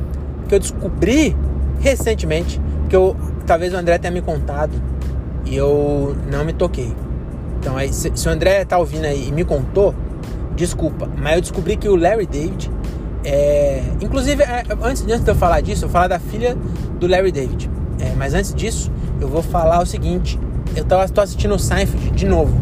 [0.48, 1.36] que eu descobri
[1.82, 3.14] recentemente, que eu
[3.46, 4.72] talvez o André tenha me contado
[5.46, 6.96] e eu não me toquei.
[7.60, 9.94] Então aí, se, se o André tá ouvindo aí e me contou,
[10.56, 12.72] desculpa, mas eu descobri que o Larry David
[13.24, 16.56] é, inclusive, é, antes, antes de eu falar disso, eu vou falar da filha
[17.00, 17.70] do Larry David.
[18.00, 20.40] É, mas antes disso, eu vou falar o seguinte:
[20.76, 22.58] eu tô, assistindo o Seinfeld de novo.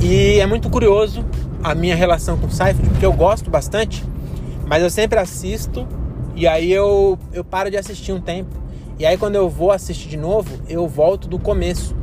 [0.00, 1.24] E é muito curioso
[1.62, 4.04] a minha relação com o Seinfeld, porque eu gosto bastante,
[4.66, 5.86] mas eu sempre assisto
[6.34, 8.50] e aí eu, eu paro de assistir um tempo.
[8.98, 11.94] E aí quando eu vou assistir de novo, eu volto do começo.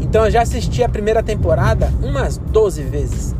[0.00, 3.34] Então eu já assisti a primeira temporada umas 12 vezes.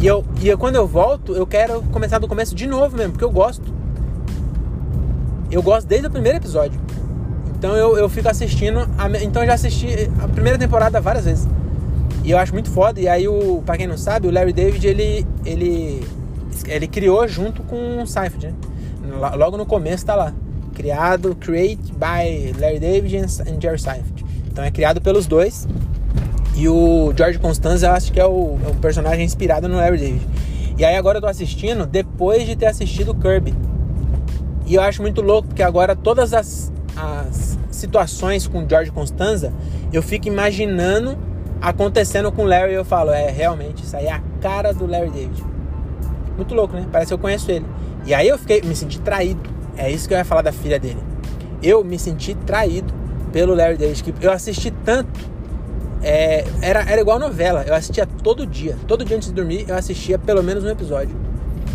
[0.00, 3.12] E eu, e eu, quando eu volto, eu quero começar do começo de novo mesmo,
[3.12, 3.72] porque eu gosto.
[5.50, 6.80] Eu gosto desde o primeiro episódio.
[7.56, 8.80] Então eu, eu fico assistindo.
[8.98, 11.46] A, então eu já assisti a primeira temporada várias vezes.
[12.24, 13.00] E eu acho muito foda.
[13.00, 16.04] E aí, o, pra quem não sabe, o Larry David ele, ele,
[16.66, 18.54] ele criou junto com o Seinfeld, né?
[19.36, 20.32] Logo no começo tá lá.
[20.74, 24.21] Criado, create by Larry David and Jerry Seinfeld.
[24.52, 25.66] Então é criado pelos dois.
[26.54, 29.98] E o George Constanza eu acho que é o, é o personagem inspirado no Larry
[29.98, 30.28] David.
[30.78, 33.54] E aí agora eu tô assistindo depois de ter assistido Kirby.
[34.66, 39.52] E eu acho muito louco, porque agora todas as, as situações com George Constanza,
[39.92, 41.18] eu fico imaginando
[41.60, 44.86] acontecendo com o Larry e eu falo, é, realmente, isso aí é a cara do
[44.86, 45.42] Larry David.
[46.36, 46.86] Muito louco, né?
[46.92, 47.66] Parece que eu conheço ele.
[48.04, 49.40] E aí eu fiquei, me senti traído.
[49.76, 50.98] É isso que eu ia falar da filha dele.
[51.62, 53.01] Eu me senti traído
[53.32, 54.02] pelo Larry David.
[54.02, 55.32] Que eu assisti tanto
[56.02, 58.76] é, era, era igual novela, eu assistia todo dia.
[58.86, 61.14] Todo dia antes de dormir, eu assistia pelo menos um episódio.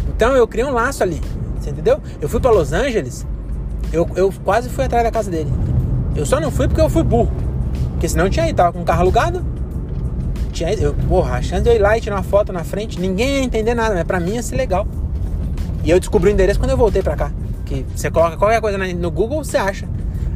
[0.09, 1.21] Então eu criei um laço ali,
[1.59, 1.99] você entendeu?
[2.19, 3.25] Eu fui para Los Angeles,
[3.93, 5.51] eu, eu quase fui atrás da casa dele.
[6.15, 7.31] Eu só não fui porque eu fui burro.
[7.91, 9.45] Porque senão tinha ido, tava com o carro alugado.
[10.51, 12.99] Tinha eu, porra, a chance de eu ir lá e tirar uma foto na frente,
[12.99, 14.87] ninguém ia entender nada, mas pra mim ia ser legal.
[15.83, 17.31] E eu descobri o endereço quando eu voltei pra cá.
[17.65, 19.87] Que você coloca qualquer coisa no Google, você acha.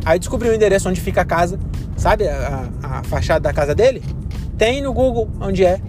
[0.06, 1.60] Aí descobri o endereço onde fica a casa,
[1.96, 2.28] sabe?
[2.28, 4.04] A, a, fachada da casa dele.
[4.58, 5.80] Tem no Google onde é.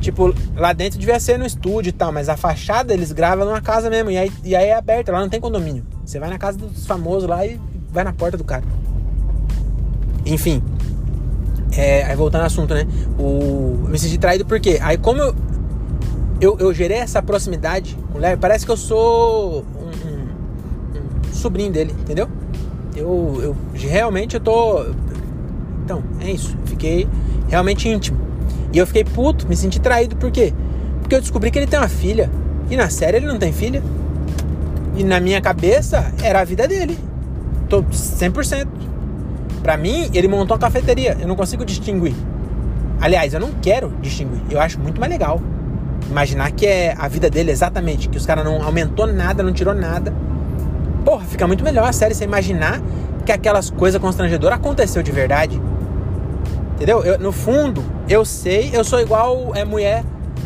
[0.00, 3.60] Tipo, lá dentro devia ser no estúdio e tal, mas a fachada eles gravam numa
[3.60, 4.10] casa mesmo.
[4.10, 5.84] E aí, e aí é aberta, lá não tem condomínio.
[6.04, 8.64] Você vai na casa dos famosos lá e vai na porta do cara.
[10.26, 10.62] Enfim.
[11.76, 12.86] É, aí voltando ao assunto, né?
[13.18, 15.34] O, eu me senti traído porque aí como eu,
[16.40, 21.32] eu, eu gerei essa proximidade com o Larry, parece que eu sou um, um, um
[21.32, 22.28] sobrinho dele, entendeu?
[22.94, 24.84] Eu, eu realmente eu tô.
[25.84, 26.56] Então, é isso.
[26.66, 27.08] Fiquei
[27.48, 28.18] realmente íntimo.
[28.72, 30.52] E eu fiquei puto, me senti traído, por quê?
[31.00, 32.30] Porque eu descobri que ele tem uma filha.
[32.70, 33.82] E na série ele não tem filha.
[34.96, 36.98] E na minha cabeça era a vida dele.
[37.68, 38.66] Tô 100%.
[39.62, 41.16] Pra mim, ele montou uma cafeteria.
[41.20, 42.14] Eu não consigo distinguir.
[43.00, 44.40] Aliás, eu não quero distinguir.
[44.50, 45.40] Eu acho muito mais legal.
[46.10, 48.08] Imaginar que é a vida dele exatamente.
[48.08, 50.12] Que os caras não aumentou nada, não tirou nada
[51.12, 52.80] porra, fica muito melhor a série você imaginar
[53.26, 55.60] que aquelas coisas constrangedoras aconteceu de verdade.
[56.74, 57.04] Entendeu?
[57.04, 60.04] Eu, no fundo, eu sei, eu sou igual é mulher,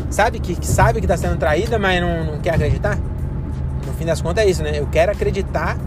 [0.09, 0.41] sabe?
[0.41, 2.97] Que, que sabe que tá sendo traída, mas não, não quer acreditar.
[3.85, 4.77] No fim das contas é isso, né?
[4.77, 5.77] Eu quero acreditar,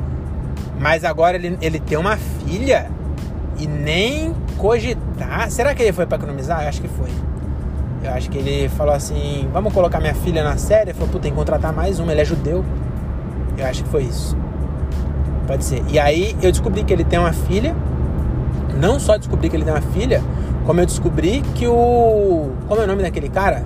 [0.78, 2.90] mas agora ele, ele tem uma filha
[3.58, 5.50] e nem cogitar.
[5.50, 6.62] Será que ele foi para economizar?
[6.62, 7.10] Eu acho que foi.
[8.02, 10.90] Eu acho que ele falou assim: vamos colocar minha filha na série.
[10.90, 12.64] Ele falou: puta, tem que contratar mais uma, ele é judeu.
[13.58, 14.34] Eu acho que foi isso.
[15.46, 15.83] Pode ser.
[15.88, 17.74] E aí eu descobri que ele tem uma filha.
[18.79, 20.22] Não só descobri que ele tem uma filha,
[20.64, 22.50] como eu descobri que o.
[22.68, 23.64] Como é o nome daquele cara?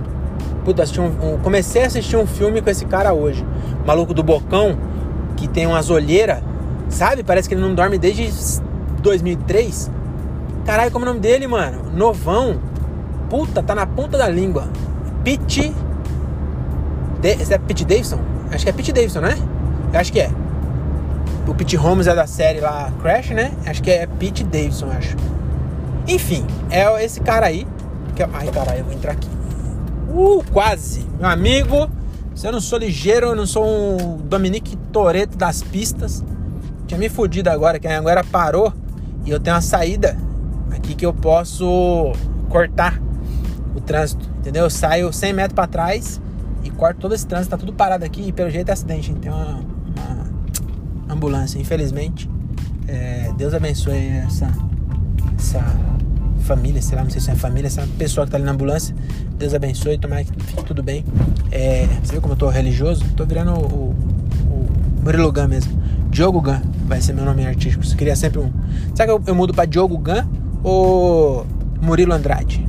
[0.63, 1.37] Puta, assisti um, um...
[1.37, 3.45] comecei a assistir um filme com esse cara hoje.
[3.85, 4.77] Maluco do Bocão,
[5.37, 6.39] que tem umas olheiras,
[6.89, 7.23] sabe?
[7.23, 8.29] Parece que ele não dorme desde
[9.01, 9.91] 2003.
[10.65, 11.83] Caralho, como é o nome dele, mano?
[11.95, 12.59] Novão.
[13.29, 14.67] Puta, tá na ponta da língua.
[15.23, 15.71] Pete.
[17.21, 17.53] De...
[17.53, 18.19] É Pete Davidson?
[18.51, 19.37] Acho que é Pete Davidson, né?
[19.93, 20.31] Acho que é.
[21.47, 23.51] O Pete Holmes é da série lá Crash, né?
[23.65, 25.15] Acho que é Pete Davidson, acho.
[26.07, 27.67] Enfim, é esse cara aí.
[28.15, 28.29] Que é...
[28.33, 29.29] Ai, caralho, eu vou entrar aqui.
[30.09, 31.05] Uh, quase.
[31.19, 31.89] Meu amigo,
[32.33, 36.23] se eu não sou ligeiro, eu não sou um Dominique Toreto das pistas.
[36.87, 38.73] Tinha me fudido agora, que agora parou.
[39.25, 40.17] E eu tenho uma saída
[40.71, 42.11] aqui que eu posso
[42.49, 42.99] cortar
[43.75, 44.29] o trânsito.
[44.39, 44.63] Entendeu?
[44.63, 46.21] Eu saio 100 metros para trás
[46.63, 47.51] e corto todo esse trânsito.
[47.51, 49.11] Tá tudo parado aqui e pelo jeito é acidente.
[49.11, 49.74] Então,
[51.15, 52.29] ambulância, infelizmente.
[52.87, 54.51] É, Deus abençoe essa,
[55.37, 55.63] essa
[56.41, 58.95] família, sei lá, não sei se é família, essa pessoa que tá ali na ambulância.
[59.37, 61.03] Deus abençoe, tomara que fique tudo bem.
[61.51, 63.03] É, você viu como eu tô religioso?
[63.15, 63.95] Tô virando o, o,
[64.51, 64.67] o
[65.03, 65.81] Murilo Gun mesmo.
[66.09, 67.85] Diogo Gun vai ser meu nome artístico.
[67.85, 68.51] Você queria sempre um.
[68.93, 70.23] Será que eu, eu mudo pra Diogo Gun
[70.63, 71.45] ou
[71.81, 72.65] Murilo Andrade?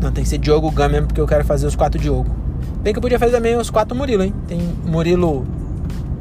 [0.00, 2.30] Não, tem que ser Diogo Gun mesmo, porque eu quero fazer os quatro Diogo.
[2.82, 4.32] Bem que eu podia fazer também os quatro Murilo, hein?
[4.46, 5.44] Tem Murilo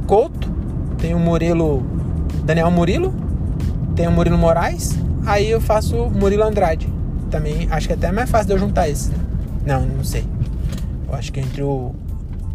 [0.08, 0.37] Couto,
[0.98, 1.86] tem o Murilo.
[2.44, 3.14] Daniel Murilo,
[3.96, 6.88] tem o Murilo Moraes, aí eu faço Murilo Andrade.
[7.30, 9.10] Também acho que é até mais fácil de eu juntar esses.
[9.10, 9.18] Né?
[9.66, 10.26] Não, não sei.
[11.08, 11.94] Eu acho que entre o,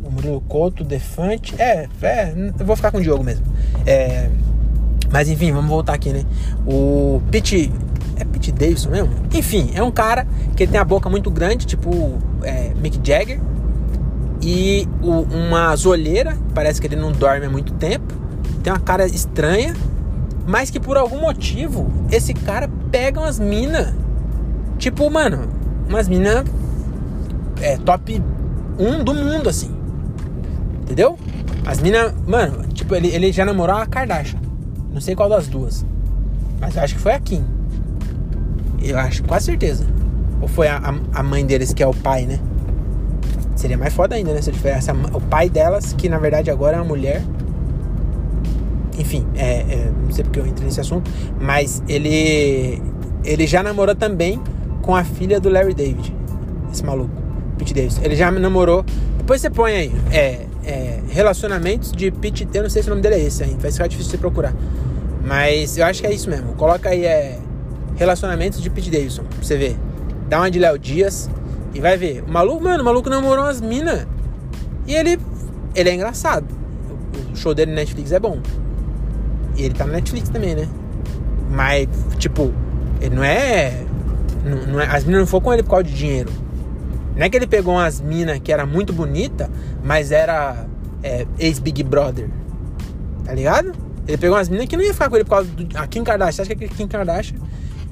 [0.02, 1.54] o Murilo Couto, o Defante.
[1.60, 3.44] É, é, eu vou ficar com o Diogo mesmo.
[3.86, 4.30] É,
[5.10, 6.24] mas enfim, vamos voltar aqui, né?
[6.66, 7.70] O Pete.
[8.16, 9.10] É Pete Davidson mesmo?
[9.34, 10.26] Enfim, é um cara
[10.56, 13.40] que tem a boca muito grande, tipo é, Mick Jagger.
[14.40, 18.21] E o, uma zoleira, parece que ele não dorme há muito tempo.
[18.62, 19.74] Tem uma cara estranha,
[20.46, 23.94] mas que por algum motivo esse cara pega umas minas.
[24.78, 25.48] Tipo, mano,
[25.88, 26.44] umas minas
[27.60, 28.22] é, top
[28.78, 29.70] 1 do mundo, assim.
[30.82, 31.18] Entendeu?
[31.64, 34.40] As minas, mano, tipo, ele, ele já namorou a Kardashian.
[34.92, 35.86] Não sei qual das duas.
[36.60, 37.44] Mas acho que foi a Kim.
[38.82, 39.86] Eu acho, quase certeza.
[40.40, 42.40] Ou foi a, a, mãe deles, que é o pai, né?
[43.54, 44.42] Seria mais foda ainda, né?
[44.42, 47.22] Se eu tivesse o pai delas, que na verdade agora é uma mulher.
[48.98, 52.80] Enfim, é, é, não sei porque eu entrei nesse assunto, mas ele
[53.24, 54.40] ele já namorou também
[54.82, 56.14] com a filha do Larry David,
[56.72, 57.10] esse maluco,
[57.56, 58.00] Pete Davis.
[58.02, 58.84] Ele já namorou.
[59.16, 62.46] Depois você põe aí, é, é, relacionamentos de Pete.
[62.52, 64.54] Eu não sei se o nome dele é esse ainda, vai ficar difícil você procurar.
[65.24, 66.52] Mas eu acho que é isso mesmo.
[66.54, 67.38] Coloca aí é
[67.96, 69.76] relacionamentos de Pete Davidson, pra você ver.
[70.28, 71.30] Dá uma de Léo Dias,
[71.74, 72.22] e vai ver.
[72.26, 74.06] O maluco, mano, o maluco namorou umas minas.
[74.86, 75.18] E ele.
[75.74, 76.46] Ele é engraçado.
[77.32, 78.40] O show dele na Netflix é bom.
[79.56, 80.68] E ele tá na Netflix também, né?
[81.50, 81.88] Mas,
[82.18, 82.52] tipo,
[83.00, 83.84] ele não é.
[84.44, 86.30] Não, não é as minas não foram com ele por causa de dinheiro.
[87.14, 89.50] Não é que ele pegou umas minas que era muito bonita,
[89.84, 90.66] mas era
[91.02, 92.28] é, ex-Big Brother.
[93.24, 93.72] Tá ligado?
[94.06, 95.78] Ele pegou umas minas que não ia ficar com ele por causa do.
[95.78, 96.32] A Kim Kardashian.
[96.32, 97.38] Você acha que a Kim Kardashian,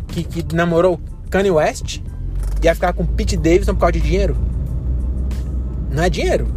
[0.08, 2.00] que, que namorou Kanye West,
[2.62, 4.36] ia ficar com Pete Davidson por causa de dinheiro?
[5.90, 6.48] Não é dinheiro.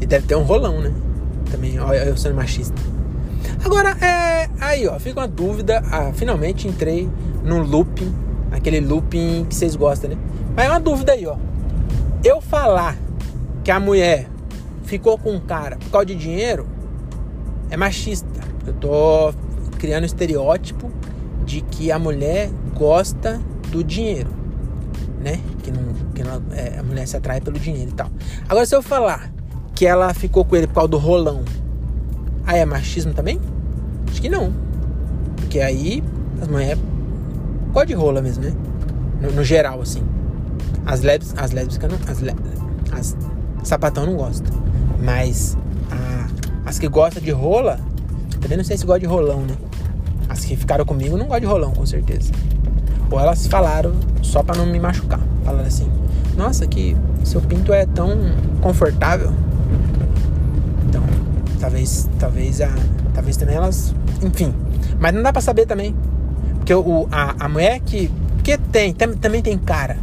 [0.00, 0.92] E deve ter um rolão, né?
[1.50, 2.74] Também, ó, eu sendo machista.
[3.64, 4.48] Agora, é.
[4.60, 5.82] Aí, ó, fica uma dúvida.
[5.90, 7.08] Ah, finalmente entrei
[7.42, 8.14] no looping.
[8.50, 10.16] Aquele looping que vocês gostam, né?
[10.54, 11.36] Mas é uma dúvida aí, ó.
[12.22, 12.96] Eu falar
[13.62, 14.28] que a mulher
[14.84, 16.66] ficou com um cara por causa de dinheiro
[17.70, 18.28] é machista.
[18.66, 19.34] Eu tô
[19.78, 20.90] criando estereótipo
[21.44, 24.44] de que a mulher gosta do dinheiro
[25.24, 25.40] né?
[25.62, 25.82] Que, não,
[26.14, 28.10] que não, é, a mulher se atrai pelo dinheiro e tal.
[28.46, 29.32] Agora, se eu falar
[29.74, 31.42] que ela ficou com ele por causa do rolão,
[32.46, 33.40] aí é machismo também?
[34.10, 34.52] Acho que não.
[35.36, 36.02] Porque aí
[36.40, 36.78] as mulheres
[37.72, 38.52] gostam de rola mesmo, né?
[39.20, 40.02] No, no geral, assim.
[40.86, 41.98] As lésbicas, as lésbicas não.
[42.92, 43.16] As, as
[43.62, 44.52] sapatão não gostam.
[45.02, 45.56] Mas
[45.90, 47.78] a, as que gostam de rola,
[48.40, 49.54] também não sei se gostam de rolão, né?
[50.28, 52.32] As que ficaram comigo não gostam de rolão, com certeza.
[53.10, 55.20] Ou elas falaram só para não me machucar.
[55.44, 55.90] Falaram assim:
[56.36, 58.16] Nossa, que seu pinto é tão
[58.60, 59.32] confortável.
[61.64, 62.68] Talvez, talvez a,
[63.14, 64.54] talvez também elas, enfim.
[65.00, 65.96] Mas não dá para saber também,
[66.56, 68.10] porque o, a, a mulher que,
[68.42, 69.96] que tem, tam, também tem cara,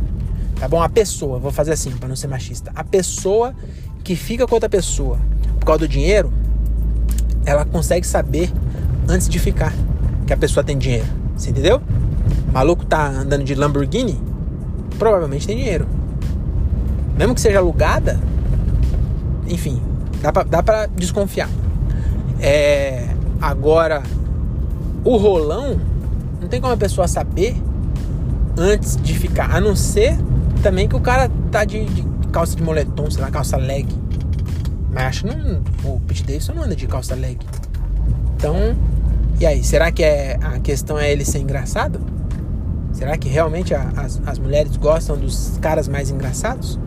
[0.59, 0.81] tá bom?
[0.81, 2.71] A pessoa, vou fazer assim para não ser machista.
[2.73, 3.53] A pessoa
[4.03, 5.19] que fica com outra pessoa
[5.59, 6.33] por causa do dinheiro,
[7.45, 8.51] ela consegue saber
[9.07, 9.71] antes de ficar
[10.25, 11.05] que a pessoa tem dinheiro.
[11.37, 11.79] Você entendeu?
[12.49, 14.19] O maluco tá andando de Lamborghini,
[14.97, 15.87] provavelmente tem dinheiro.
[17.15, 18.19] Mesmo que seja alugada,
[19.47, 19.79] enfim,
[20.21, 21.49] dá pra, dá pra desconfiar.
[22.39, 23.07] É,
[23.41, 24.03] agora,
[25.03, 25.79] o rolão,
[26.39, 27.55] não tem como a pessoa saber
[28.57, 30.17] antes de ficar, a não ser
[30.61, 33.87] também que o cara tá de, de calça de moletom, sei lá, calça leg.
[34.91, 37.37] Mas acho que não, o Pete Davidson não anda de calça leg.
[38.35, 38.75] Então,
[39.39, 41.99] e aí, será que é, a questão é ele ser engraçado?
[42.93, 46.79] Será que realmente a, as, as mulheres gostam dos caras mais engraçados?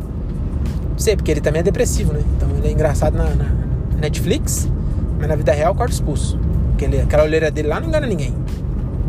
[1.16, 2.22] Porque ele também é depressivo, né?
[2.36, 3.46] Então ele é engraçado na, na
[4.00, 4.68] Netflix,
[5.18, 6.38] mas na vida real corta os pulsos.
[6.70, 8.34] Porque ele, aquela olheira dele lá não engana ninguém.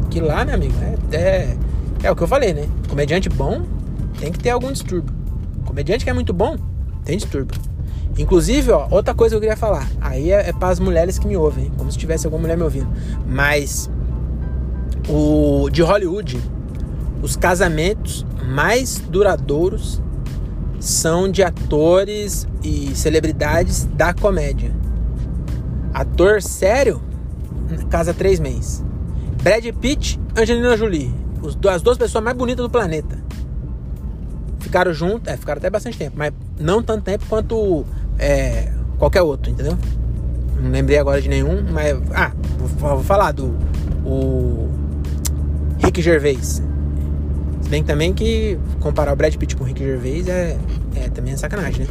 [0.09, 0.73] Que lá, meu amigo,
[1.11, 1.57] é, é,
[2.03, 2.67] é o que eu falei, né?
[2.89, 3.63] Comediante bom
[4.19, 5.13] tem que ter algum distúrbio.
[5.65, 6.57] Comediante que é muito bom
[7.03, 7.59] tem distúrbio.
[8.17, 9.87] Inclusive, ó, outra coisa que eu queria falar.
[9.99, 12.63] Aí é, é para as mulheres que me ouvem, como se tivesse alguma mulher me
[12.63, 12.87] ouvindo.
[13.27, 13.89] Mas
[15.09, 16.39] o de Hollywood,
[17.21, 20.01] os casamentos mais duradouros
[20.85, 24.71] são de atores e celebridades da comédia.
[25.91, 27.01] Ator sério,
[27.89, 28.85] casa três meses.
[29.41, 31.11] Brad Pitt, Angelina Jolie.
[31.73, 33.17] As duas pessoas mais bonitas do planeta.
[34.59, 37.83] Ficaram juntos, é, ficaram até bastante tempo, mas não tanto tempo quanto
[38.19, 39.75] é, qualquer outro, entendeu?
[40.61, 41.97] Não lembrei agora de nenhum, mas.
[42.13, 43.55] Ah, vou, vou falar do.
[44.05, 44.69] O.
[45.83, 46.61] Rick Gervais.
[47.65, 50.55] Se bem também que comparar o Brad Pitt com o Rick Gervais é,
[50.97, 51.87] é também é sacanagem, né?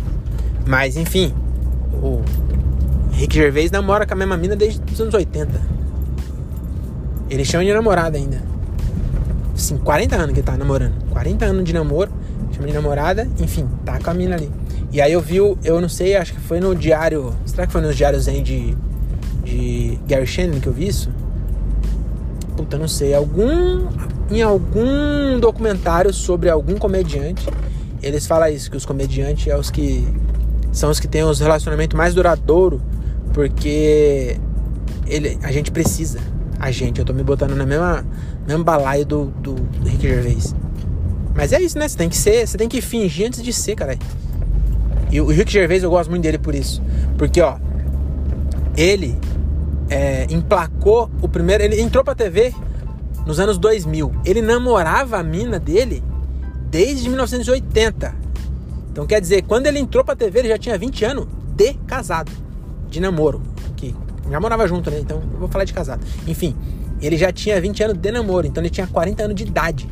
[0.65, 1.35] Mas enfim,
[2.01, 2.23] o
[3.11, 5.51] Rick Gervais namora com a mesma mina desde os anos 80.
[7.29, 8.41] Ele chama de namorada ainda.
[9.57, 10.95] Sim, 40 anos que ele tá namorando.
[11.11, 12.13] 40 anos de namoro,
[12.53, 14.53] chama de namorada, enfim, tá com a mina ali.
[14.93, 17.35] E aí eu vi, eu não sei, acho que foi no diário.
[17.47, 18.77] Será que foi nos diários aí de,
[19.43, 21.11] de Gary Shannon que eu vi isso?
[22.57, 23.13] Puta, não sei.
[23.13, 23.89] Algum.
[24.31, 27.47] Em algum documentário sobre algum comediante,
[28.03, 30.07] eles falam isso, que os comediantes é os que.
[30.73, 32.81] São os que têm os relacionamentos mais duradouros,
[33.33, 34.39] porque
[35.07, 36.19] ele, a gente precisa.
[36.59, 38.05] A gente, eu tô me botando na mesma,
[38.47, 40.55] mesma balaio do, do, do Rick Gervais.
[41.35, 41.89] Mas é isso, né?
[41.89, 43.99] Você tem que ser, você tem que fingir antes de ser, cara.
[45.11, 46.83] E o Rick Gervais eu gosto muito dele por isso.
[47.19, 47.57] Porque, ó,
[48.77, 49.19] ele
[49.89, 51.63] é, emplacou o primeiro.
[51.63, 52.53] Ele entrou pra TV
[53.27, 54.13] nos anos 2000.
[54.25, 56.03] Ele namorava a mina dele
[56.71, 58.15] desde 1980.
[58.91, 62.31] Então quer dizer, quando ele entrou pra TV, ele já tinha 20 anos de casado,
[62.89, 63.43] de namoro.
[63.77, 63.95] Que
[64.31, 64.99] já morava junto, né?
[65.01, 66.05] Então eu vou falar de casado.
[66.27, 66.57] Enfim,
[67.01, 69.89] ele já tinha 20 anos de namoro, então ele tinha 40 anos de idade.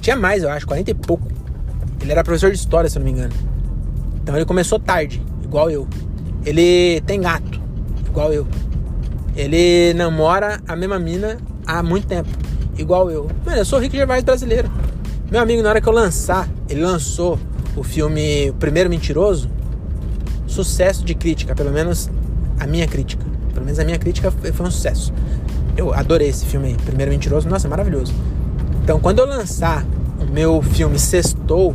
[0.00, 1.28] Tinha mais, eu acho, 40 e pouco.
[2.00, 3.32] Ele era professor de história, se não me engano.
[4.22, 5.86] Então ele começou tarde, igual eu.
[6.44, 7.60] Ele tem gato,
[8.06, 8.46] igual eu.
[9.36, 12.28] Ele namora a mesma mina há muito tempo,
[12.76, 13.28] igual eu.
[13.44, 14.70] Mano, eu sou o Rick Gervais brasileiro.
[15.30, 17.38] Meu amigo, na hora que eu lançar, ele lançou
[17.76, 19.50] o filme O Primeiro Mentiroso,
[20.46, 22.10] sucesso de crítica, pelo menos
[22.58, 23.24] a minha crítica.
[23.52, 25.12] Pelo menos a minha crítica foi um sucesso.
[25.76, 28.12] Eu adorei esse filme aí, Primeiro Mentiroso, nossa, maravilhoso.
[28.82, 29.84] Então, quando eu lançar
[30.20, 31.74] o meu filme Sextou,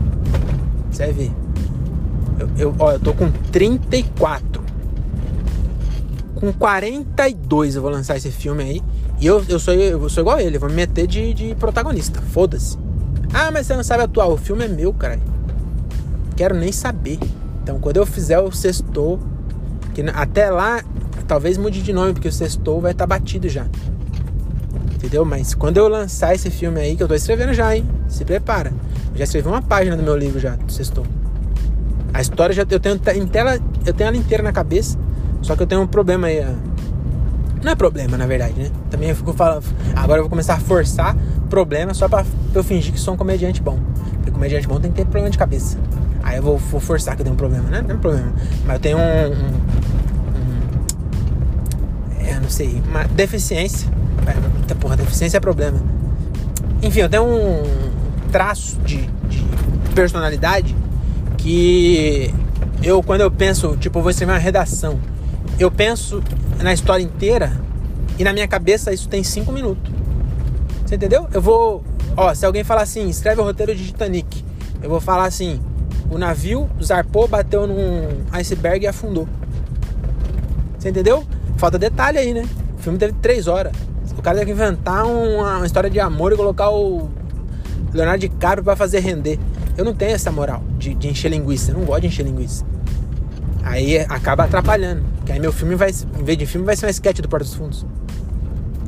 [0.90, 1.32] você vai ver,
[2.40, 4.64] eu, eu, ó, eu tô com 34.
[6.40, 8.82] Com 42 eu vou lançar esse filme aí.
[9.20, 11.56] E eu, eu, sou, eu sou igual a ele, eu vou me meter de, de
[11.56, 12.22] protagonista.
[12.22, 12.78] Foda-se.
[13.34, 14.28] Ah, mas você não sabe atuar.
[14.28, 15.20] O filme é meu, cara.
[16.38, 17.20] Quero nem saber.
[17.62, 19.20] Então, quando eu fizer o sextou,
[19.94, 20.82] que até lá,
[21.28, 23.66] talvez mude de nome, porque o sextou vai estar tá batido já.
[24.96, 25.26] Entendeu?
[25.26, 27.88] Mas quando eu lançar esse filme aí, que eu tô escrevendo já, hein?
[28.08, 28.72] Se prepara.
[29.12, 31.06] Eu já escrevi uma página do meu livro já, do sextou.
[32.14, 34.98] A história já eu tenho em tela, eu tenho ela inteira na cabeça,
[35.42, 36.46] só que eu tenho um problema aí.
[37.64, 38.70] Não é problema, na verdade, né?
[38.90, 39.64] Também eu fico falando.
[39.96, 41.16] Agora eu vou começar a forçar
[41.50, 43.80] problema só pra eu fingir que sou um comediante bom.
[44.16, 45.78] Porque comediante bom tem que ter problema de cabeça.
[46.24, 47.82] Aí eu vou, vou forçar que eu tenho um problema, né?
[47.82, 48.32] Não tem problema.
[48.66, 49.02] Mas eu tenho um.
[49.02, 49.50] um,
[50.38, 50.60] um
[52.26, 53.90] é, não sei, uma deficiência.
[54.60, 55.80] Eita porra, deficiência é problema.
[56.82, 57.64] Enfim, eu tenho um
[58.32, 59.46] traço de, de
[59.94, 60.76] personalidade
[61.38, 62.34] que
[62.84, 65.00] eu, quando eu penso, tipo, eu vou escrever uma redação,
[65.60, 66.24] eu penso
[66.62, 67.52] na história inteira
[68.18, 69.92] e na minha cabeça isso tem cinco minutos.
[70.86, 71.28] Você entendeu?
[71.34, 71.84] Eu vou.
[72.16, 74.44] Ó, se alguém falar assim, escreve o roteiro de Titanic,
[74.82, 75.62] eu vou falar assim:
[76.10, 79.28] o navio zarpou, bateu num iceberg e afundou.
[80.78, 81.24] Você entendeu?
[81.58, 82.48] Falta detalhe aí, né?
[82.78, 83.74] O filme teve três horas.
[84.18, 87.10] O cara teve que inventar uma, uma história de amor e colocar o
[87.94, 89.40] Leonardo DiCaprio para fazer render.
[89.78, 91.72] Eu não tenho essa moral de, de encher linguiça.
[91.72, 92.66] Eu não gosto de encher linguiça.
[93.70, 95.04] Aí acaba atrapalhando.
[95.18, 97.44] Porque aí meu filme vai, em vez de filme, vai ser um sketch do Porto
[97.44, 97.86] dos Fundos.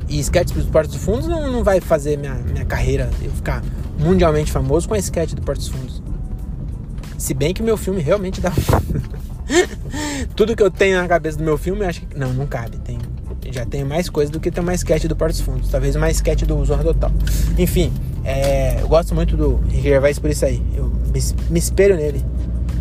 [0.10, 3.64] E sketch do Porto dos Fundos não, não vai fazer minha, minha carreira eu ficar
[4.00, 6.02] mundialmente famoso com a sketch do Porto dos Fundos.
[7.16, 8.52] Se bem que meu filme realmente dá.
[10.36, 12.18] Tudo que eu tenho na cabeça do meu filme, acho que.
[12.18, 12.78] Não, não cabe.
[12.78, 12.98] Tem,
[13.52, 15.70] já tenho mais coisa do que ter uma sketch do Porto dos Fundos.
[15.70, 17.12] Talvez uma sketch do Zorra Total.
[17.56, 17.94] Enfim,
[18.26, 20.60] é, eu gosto muito do Rick Gervais por isso aí.
[20.74, 21.22] Eu me,
[21.52, 22.26] me espelho nele.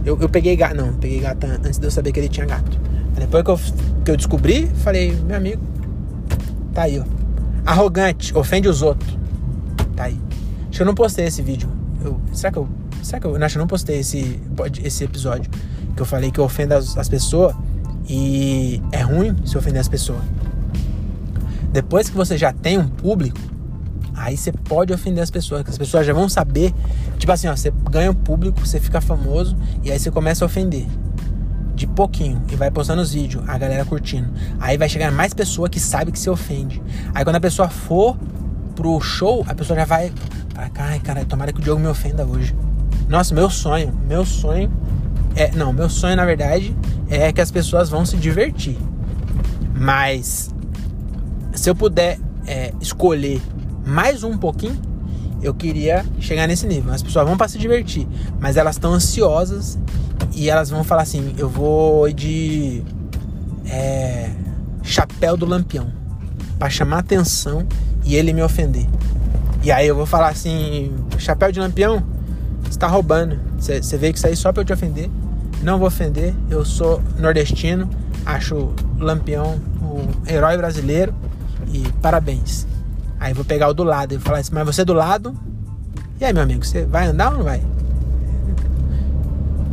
[0.04, 0.76] Eu, eu peguei gato.
[0.76, 2.78] Não, peguei gato antes de eu saber que ele tinha gato.
[3.14, 3.60] Depois que eu,
[4.04, 5.62] que eu descobri, falei, meu amigo,
[6.72, 7.04] tá aí, ó.
[7.66, 9.18] Arrogante, ofende os outros.
[9.94, 10.18] Tá aí.
[10.68, 11.68] Acho que eu não postei esse vídeo.
[12.02, 12.68] Eu, será que eu.
[13.02, 13.36] Será que eu.
[13.36, 14.40] Acho que eu não postei esse,
[14.82, 15.50] esse episódio.
[15.94, 17.54] Que eu falei que eu ofendo as, as pessoas.
[18.08, 20.22] E é ruim se ofender as pessoas.
[21.72, 23.38] Depois que você já tem um público,
[24.20, 26.74] Aí você pode ofender as pessoas, as pessoas já vão saber.
[27.20, 29.54] Tipo assim, ó, você ganha um público, você fica famoso
[29.84, 30.86] e aí você começa a ofender.
[31.74, 32.42] De pouquinho.
[32.50, 34.30] E vai postando os vídeos, a galera curtindo.
[34.58, 36.82] Aí vai chegar mais pessoa que sabe que se ofende.
[37.14, 38.16] Aí quando a pessoa for
[38.74, 40.10] pro show, a pessoa já vai.
[40.78, 42.56] Ai, cara, tomara que o Diogo me ofenda hoje.
[43.06, 44.72] Nossa, meu sonho, meu sonho
[45.36, 45.50] é.
[45.50, 46.74] Não, meu sonho na verdade
[47.10, 48.78] é que as pessoas vão se divertir.
[49.74, 50.50] Mas
[51.52, 53.42] se eu puder é, escolher
[53.86, 54.80] mais um pouquinho,
[55.42, 56.92] eu queria chegar nesse nível.
[56.92, 58.06] As pessoas vão para se divertir,
[58.38, 59.78] mas elas estão ansiosas
[60.32, 62.82] e elas vão falar assim: eu vou de
[63.66, 64.30] é,
[64.82, 65.90] chapéu do lampião
[66.58, 67.66] para chamar atenção
[68.04, 68.86] e ele me ofender.
[69.62, 72.02] E aí eu vou falar assim: chapéu de lampião,
[72.62, 73.38] você tá roubando.
[73.58, 75.10] Você veio que sair só pra eu te ofender.
[75.62, 77.88] Não vou ofender, eu sou nordestino,
[78.24, 81.14] acho Lampião um herói brasileiro
[81.72, 82.66] e parabéns.
[83.20, 85.36] Aí vou pegar o do lado e vou falar assim, mas você é do lado?
[86.18, 87.62] E aí, meu amigo, você vai andar ou não vai?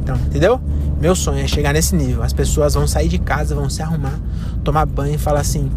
[0.03, 0.59] Então, entendeu?
[0.99, 2.23] Meu sonho é chegar nesse nível.
[2.23, 4.19] As pessoas vão sair de casa, vão se arrumar,
[4.63, 5.71] tomar banho e falar assim: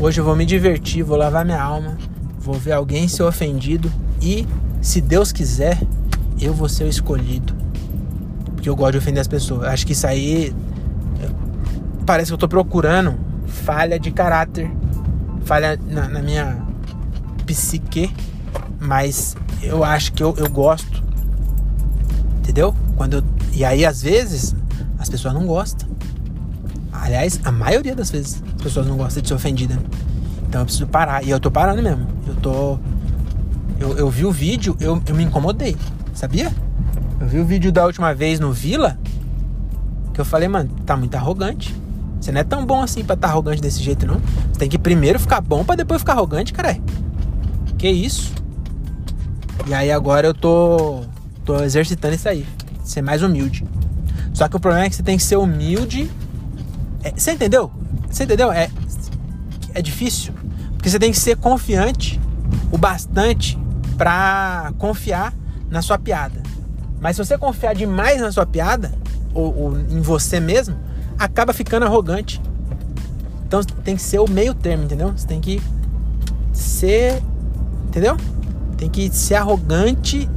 [0.00, 1.98] hoje eu vou me divertir, vou lavar minha alma,
[2.38, 4.46] vou ver alguém ser ofendido e,
[4.80, 5.80] se Deus quiser,
[6.40, 7.54] eu vou ser o escolhido.
[8.54, 9.64] Porque eu gosto de ofender as pessoas.
[9.64, 10.54] Acho que isso aí
[12.06, 13.14] parece que eu tô procurando
[13.46, 14.70] falha de caráter,
[15.44, 16.62] falha na, na minha
[17.46, 18.14] psique,
[18.80, 21.02] mas eu acho que eu, eu gosto.
[22.38, 22.74] Entendeu?
[22.96, 24.54] Quando eu, e aí, às vezes,
[24.98, 25.88] as pessoas não gostam.
[26.92, 29.78] Aliás, a maioria das vezes as pessoas não gostam de ser ofendida.
[30.48, 31.24] Então eu preciso parar.
[31.24, 32.06] E eu tô parando mesmo.
[32.26, 32.78] Eu tô.
[33.80, 35.76] Eu, eu vi o vídeo, eu, eu me incomodei.
[36.14, 36.52] Sabia?
[37.20, 38.98] Eu vi o vídeo da última vez no Vila.
[40.12, 41.74] Que eu falei, mano, tá muito arrogante.
[42.22, 44.20] Você não é tão bom assim pra estar tá arrogante desse jeito, não.
[44.52, 46.78] Você tem que primeiro ficar bom para depois ficar arrogante, cara.
[47.76, 48.32] Que isso?
[49.66, 51.02] E aí agora eu tô.
[51.44, 52.46] tô exercitando isso aí.
[52.84, 53.66] Ser mais humilde.
[54.32, 56.08] Só que o problema é que você tem que ser humilde.
[57.02, 57.72] É, você entendeu?
[58.08, 58.52] Você entendeu?
[58.52, 58.70] É,
[59.74, 60.32] é difícil.
[60.74, 62.20] Porque você tem que ser confiante
[62.70, 63.58] o bastante
[63.98, 65.34] para confiar
[65.68, 66.40] na sua piada.
[67.00, 68.92] Mas se você confiar demais na sua piada,
[69.34, 70.76] ou, ou em você mesmo,
[71.24, 72.40] acaba ficando arrogante.
[73.46, 75.12] Então tem que ser o meio termo, entendeu?
[75.16, 75.60] Você tem que
[76.52, 77.22] ser.
[77.86, 78.16] Entendeu?
[78.76, 80.28] Tem que ser arrogante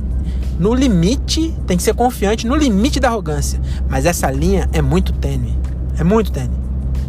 [0.60, 3.60] no limite, tem que ser confiante no limite da arrogância.
[3.90, 5.58] Mas essa linha é muito tênue.
[5.98, 6.58] É muito tênue.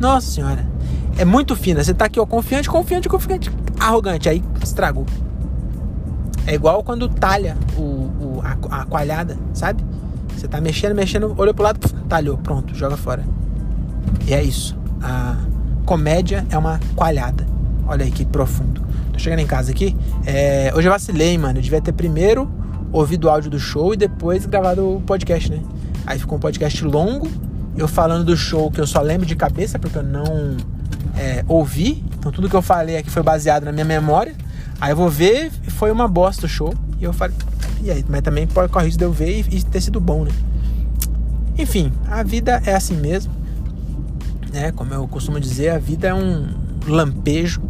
[0.01, 0.67] Nossa senhora.
[1.19, 1.83] É muito fina.
[1.83, 3.51] Você tá aqui, ó, confiante, confiante, confiante.
[3.79, 4.29] Arrogante.
[4.29, 5.07] Aí estragou.
[6.47, 9.85] É igual quando talha o, o a, a coalhada, sabe?
[10.37, 13.25] Você tá mexendo, mexendo, olhou pro lado, talhou, pronto, joga fora.
[14.27, 14.77] E é isso.
[15.01, 15.37] A
[15.85, 17.47] comédia é uma coalhada.
[17.87, 18.83] Olha aí que profundo.
[19.13, 19.97] Tô chegando em casa aqui.
[20.27, 21.59] É, hoje eu vacilei, mano.
[21.59, 22.51] Eu devia ter primeiro
[22.93, 25.61] ouvido o áudio do show e depois gravado o podcast, né?
[26.05, 27.29] Aí ficou um podcast longo.
[27.77, 30.57] Eu falando do show que eu só lembro de cabeça, porque eu não
[31.17, 32.05] é, ouvi.
[32.19, 34.35] Então tudo que eu falei aqui foi baseado na minha memória.
[34.81, 36.75] Aí eu vou ver, foi uma bosta o show.
[36.99, 37.37] E eu falei,
[37.81, 38.05] e aí?
[38.09, 40.33] Mas também pode correr isso de eu ver e, e ter sido bom, né?
[41.57, 43.36] Enfim, a vida é assim mesmo
[44.57, 44.73] né?
[44.73, 46.49] Como eu costumo dizer, a vida é um
[46.87, 47.61] lampejo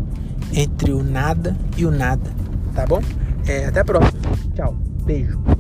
[0.53, 2.31] entre o nada e o nada,
[2.75, 3.03] tá bom?
[3.47, 4.21] É, até a próxima.
[4.55, 4.77] Tchau.
[5.05, 5.56] Beijo.